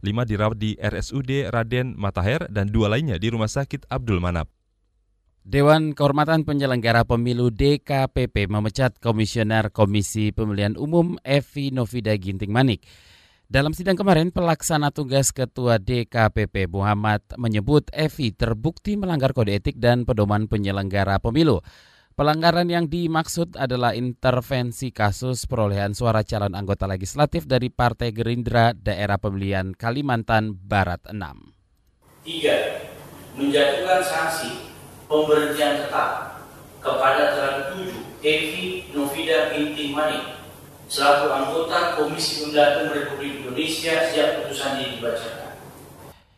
lima 0.04 0.24
dirawat 0.28 0.60
di 0.60 0.76
RSUD 0.76 1.48
Raden 1.50 1.96
Matahir 1.96 2.52
dan 2.52 2.67
dua 2.67 2.91
lainnya 2.91 3.15
di 3.15 3.32
Rumah 3.32 3.50
Sakit 3.50 3.88
Abdul 3.88 4.20
Manap. 4.20 4.52
Dewan 5.41 5.98
Kehormatan 5.98 6.46
Penyelenggara 6.46 7.02
Pemilu 7.02 7.50
DKPP 7.50 8.46
memecat 8.46 9.02
Komisioner 9.02 9.74
Komisi 9.74 10.30
Pemilihan 10.30 10.78
Umum 10.78 11.17
Evi 11.26 11.74
Novida 11.74 12.13
Ginting 12.13 12.54
Manik. 12.54 12.86
Dalam 13.52 13.76
sidang 13.76 14.00
kemarin, 14.00 14.32
pelaksana 14.32 14.96
tugas 14.96 15.36
Ketua 15.36 15.76
DKPP 15.76 16.72
Muhammad 16.72 17.20
menyebut 17.36 17.84
Evi 17.92 18.32
terbukti 18.32 18.96
melanggar 18.96 19.36
kode 19.36 19.60
etik 19.60 19.76
dan 19.76 20.08
pedoman 20.08 20.48
penyelenggara 20.48 21.20
pemilu. 21.20 21.60
Pelanggaran 22.16 22.72
yang 22.72 22.88
dimaksud 22.88 23.60
adalah 23.60 23.92
intervensi 23.92 24.96
kasus 24.96 25.52
perolehan 25.52 25.92
suara 25.92 26.24
calon 26.24 26.56
anggota 26.56 26.88
legislatif 26.88 27.44
dari 27.44 27.68
Partai 27.68 28.16
Gerindra 28.16 28.72
daerah 28.72 29.20
pemilihan 29.20 29.76
Kalimantan 29.76 30.56
Barat 30.56 31.04
6. 31.12 32.24
Tiga, 32.24 32.56
menjatuhkan 33.36 34.00
sanksi 34.00 34.72
pemberhentian 35.12 35.76
tetap 35.76 36.40
kepada 36.80 37.36
terduga 37.36 38.00
Evi 38.24 38.88
Novida 38.96 39.52
Binti 39.52 39.92
Manik 39.92 40.40
selaku 40.92 41.32
anggota 41.32 41.96
Komisi 41.96 42.44
Pemilihan 42.44 42.92
Republik 42.92 43.40
Indonesia 43.52 44.00
sejak 44.08 44.48
putusan 44.48 44.80
ini 44.80 44.96
dibacakan. 44.96 45.52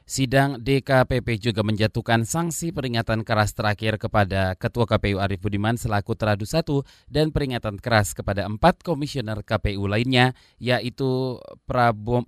Sidang 0.04 0.62
DKPP 0.62 1.42
juga 1.42 1.62
menjatuhkan 1.62 2.26
sanksi 2.26 2.74
peringatan 2.74 3.22
keras 3.22 3.54
terakhir 3.54 3.98
kepada 3.98 4.54
Ketua 4.58 4.86
KPU 4.86 5.18
Arief 5.22 5.42
Budiman 5.42 5.78
selaku 5.78 6.14
teradu 6.14 6.46
satu 6.46 6.86
dan 7.10 7.30
peringatan 7.30 7.78
keras 7.82 8.14
kepada 8.14 8.46
empat 8.50 8.82
komisioner 8.82 9.42
KPU 9.46 9.86
lainnya 9.86 10.38
yaitu 10.62 11.38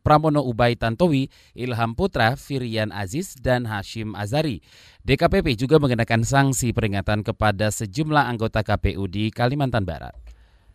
Pramono 0.02 0.42
Ubay 0.46 0.78
Tantowi, 0.78 1.30
Ilham 1.54 1.94
Putra, 1.94 2.40
Firian 2.40 2.90
Aziz, 2.90 3.38
dan 3.38 3.70
Hashim 3.70 4.14
Azari. 4.18 4.66
DKPP 5.06 5.54
juga 5.54 5.78
mengenakan 5.78 6.26
sanksi 6.26 6.74
peringatan 6.74 7.22
kepada 7.22 7.70
sejumlah 7.70 8.26
anggota 8.26 8.66
KPU 8.66 9.06
di 9.06 9.30
Kalimantan 9.30 9.86
Barat. 9.86 10.25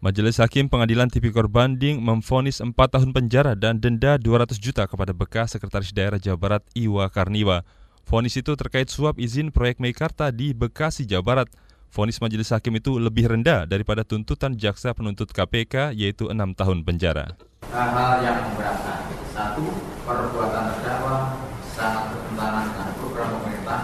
Majelis 0.01 0.41
Hakim 0.41 0.65
Pengadilan 0.65 1.13
Tipikor 1.13 1.45
Banding 1.45 2.01
memfonis 2.01 2.65
4 2.65 2.73
tahun 2.73 3.13
penjara 3.13 3.53
dan 3.53 3.85
denda 3.85 4.17
200 4.17 4.57
juta 4.57 4.89
kepada 4.89 5.13
bekas 5.13 5.53
Sekretaris 5.53 5.93
Daerah 5.93 6.17
Jawa 6.17 6.41
Barat 6.41 6.63
Iwa 6.73 7.05
Karniwa. 7.13 7.69
Fonis 8.09 8.33
itu 8.41 8.57
terkait 8.57 8.89
suap 8.89 9.21
izin 9.21 9.53
proyek 9.53 9.77
Meikarta 9.77 10.33
di 10.33 10.57
Bekasi, 10.57 11.05
Jawa 11.05 11.21
Barat. 11.21 11.53
Fonis 11.93 12.17
majelis 12.17 12.49
hakim 12.49 12.81
itu 12.81 12.97
lebih 12.97 13.29
rendah 13.29 13.69
daripada 13.69 14.01
tuntutan 14.01 14.57
jaksa 14.57 14.97
penuntut 14.97 15.37
KPK 15.37 15.93
yaitu 15.93 16.33
6 16.33 16.57
tahun 16.57 16.81
penjara. 16.81 17.37
Hal-hal 17.69 18.25
yang 18.25 18.41
memberatkan. 18.41 19.05
Satu, 19.37 19.69
perbuatan 20.09 20.81
terdakwa 20.81 21.45
sangat 21.77 22.17
bertentangan 22.17 22.73
dengan 22.73 22.89
program 22.97 23.29
pemerintah 23.37 23.81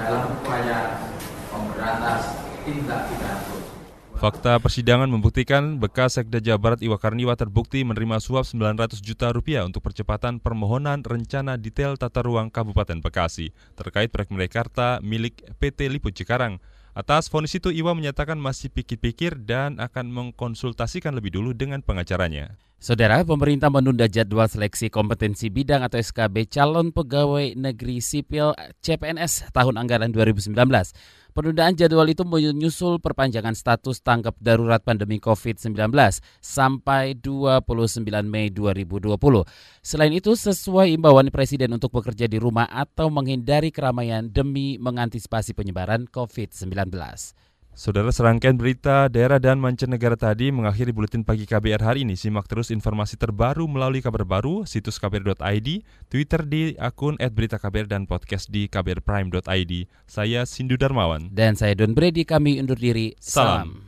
dalam 0.00 0.32
upaya 0.32 0.96
memberantas 1.52 2.40
tindak 2.64 3.04
pidana 3.12 3.37
Fakta 4.18 4.58
persidangan 4.58 5.06
membuktikan 5.06 5.78
bekas 5.78 6.18
Sekda 6.18 6.42
Jawa 6.42 6.58
Barat 6.58 6.82
Iwa 6.82 6.98
Karniwa 6.98 7.38
terbukti 7.38 7.86
menerima 7.86 8.18
suap 8.18 8.50
900 8.50 8.98
juta 8.98 9.30
rupiah 9.30 9.62
untuk 9.62 9.78
percepatan 9.86 10.42
permohonan 10.42 11.06
rencana 11.06 11.54
detail 11.54 11.94
tata 11.94 12.26
ruang 12.26 12.50
Kabupaten 12.50 12.98
Bekasi 12.98 13.54
terkait 13.78 14.10
proyek 14.10 14.34
Mekarta 14.34 14.98
milik 15.06 15.46
PT 15.62 15.86
Liput 15.86 16.18
Cikarang. 16.18 16.58
Atas 16.98 17.30
vonis 17.30 17.54
itu 17.54 17.70
Iwa 17.70 17.94
menyatakan 17.94 18.42
masih 18.42 18.74
pikir-pikir 18.74 19.38
dan 19.46 19.78
akan 19.78 20.10
mengkonsultasikan 20.10 21.14
lebih 21.14 21.38
dulu 21.38 21.54
dengan 21.54 21.78
pengacaranya. 21.78 22.58
Saudara, 22.82 23.22
pemerintah 23.22 23.70
menunda 23.70 24.10
jadwal 24.10 24.50
seleksi 24.50 24.90
kompetensi 24.90 25.46
bidang 25.46 25.86
atau 25.86 25.98
SKB 25.98 26.50
calon 26.50 26.90
pegawai 26.90 27.54
negeri 27.54 28.02
sipil 28.02 28.50
CPNS 28.82 29.54
tahun 29.54 29.78
anggaran 29.78 30.10
2019. 30.10 30.58
Penundaan 31.36 31.76
jadwal 31.76 32.08
itu 32.08 32.24
menyusul 32.24 32.98
perpanjangan 32.98 33.52
status 33.52 34.00
tanggap 34.00 34.34
darurat 34.40 34.80
pandemi 34.80 35.20
COVID-19 35.20 35.92
sampai 36.40 37.14
29 37.20 38.02
Mei 38.24 38.48
2020. 38.50 39.14
Selain 39.84 40.12
itu, 40.12 40.32
sesuai 40.32 40.96
imbauan 40.96 41.28
Presiden 41.28 41.76
untuk 41.76 41.92
bekerja 42.00 42.26
di 42.26 42.40
rumah 42.40 42.66
atau 42.66 43.12
menghindari 43.12 43.68
keramaian 43.68 44.26
demi 44.26 44.80
mengantisipasi 44.80 45.52
penyebaran 45.52 46.08
COVID-19. 46.08 46.90
Saudara 47.78 48.10
serangkaian 48.10 48.58
berita 48.58 49.06
daerah 49.06 49.38
dan 49.38 49.62
mancanegara 49.62 50.18
tadi 50.18 50.50
mengakhiri 50.50 50.90
buletin 50.90 51.22
pagi 51.22 51.46
KBR 51.46 51.78
hari 51.78 52.02
ini. 52.02 52.18
Simak 52.18 52.50
terus 52.50 52.74
informasi 52.74 53.14
terbaru 53.14 53.70
melalui 53.70 54.02
kabar 54.02 54.26
baru, 54.26 54.66
situs 54.66 54.98
kbr.id, 54.98 55.86
Twitter 56.10 56.42
di 56.42 56.74
akun 56.74 57.14
@beritaKBR 57.22 57.86
dan 57.86 58.10
podcast 58.10 58.50
di 58.50 58.66
kbrprime.id. 58.66 59.72
Saya 60.10 60.42
Sindu 60.42 60.74
Darmawan 60.74 61.30
dan 61.30 61.54
saya 61.54 61.78
Don 61.78 61.94
Brady. 61.94 62.26
Kami 62.26 62.58
undur 62.58 62.82
diri. 62.82 63.14
Salam. 63.22 63.46
Salam. 63.78 63.87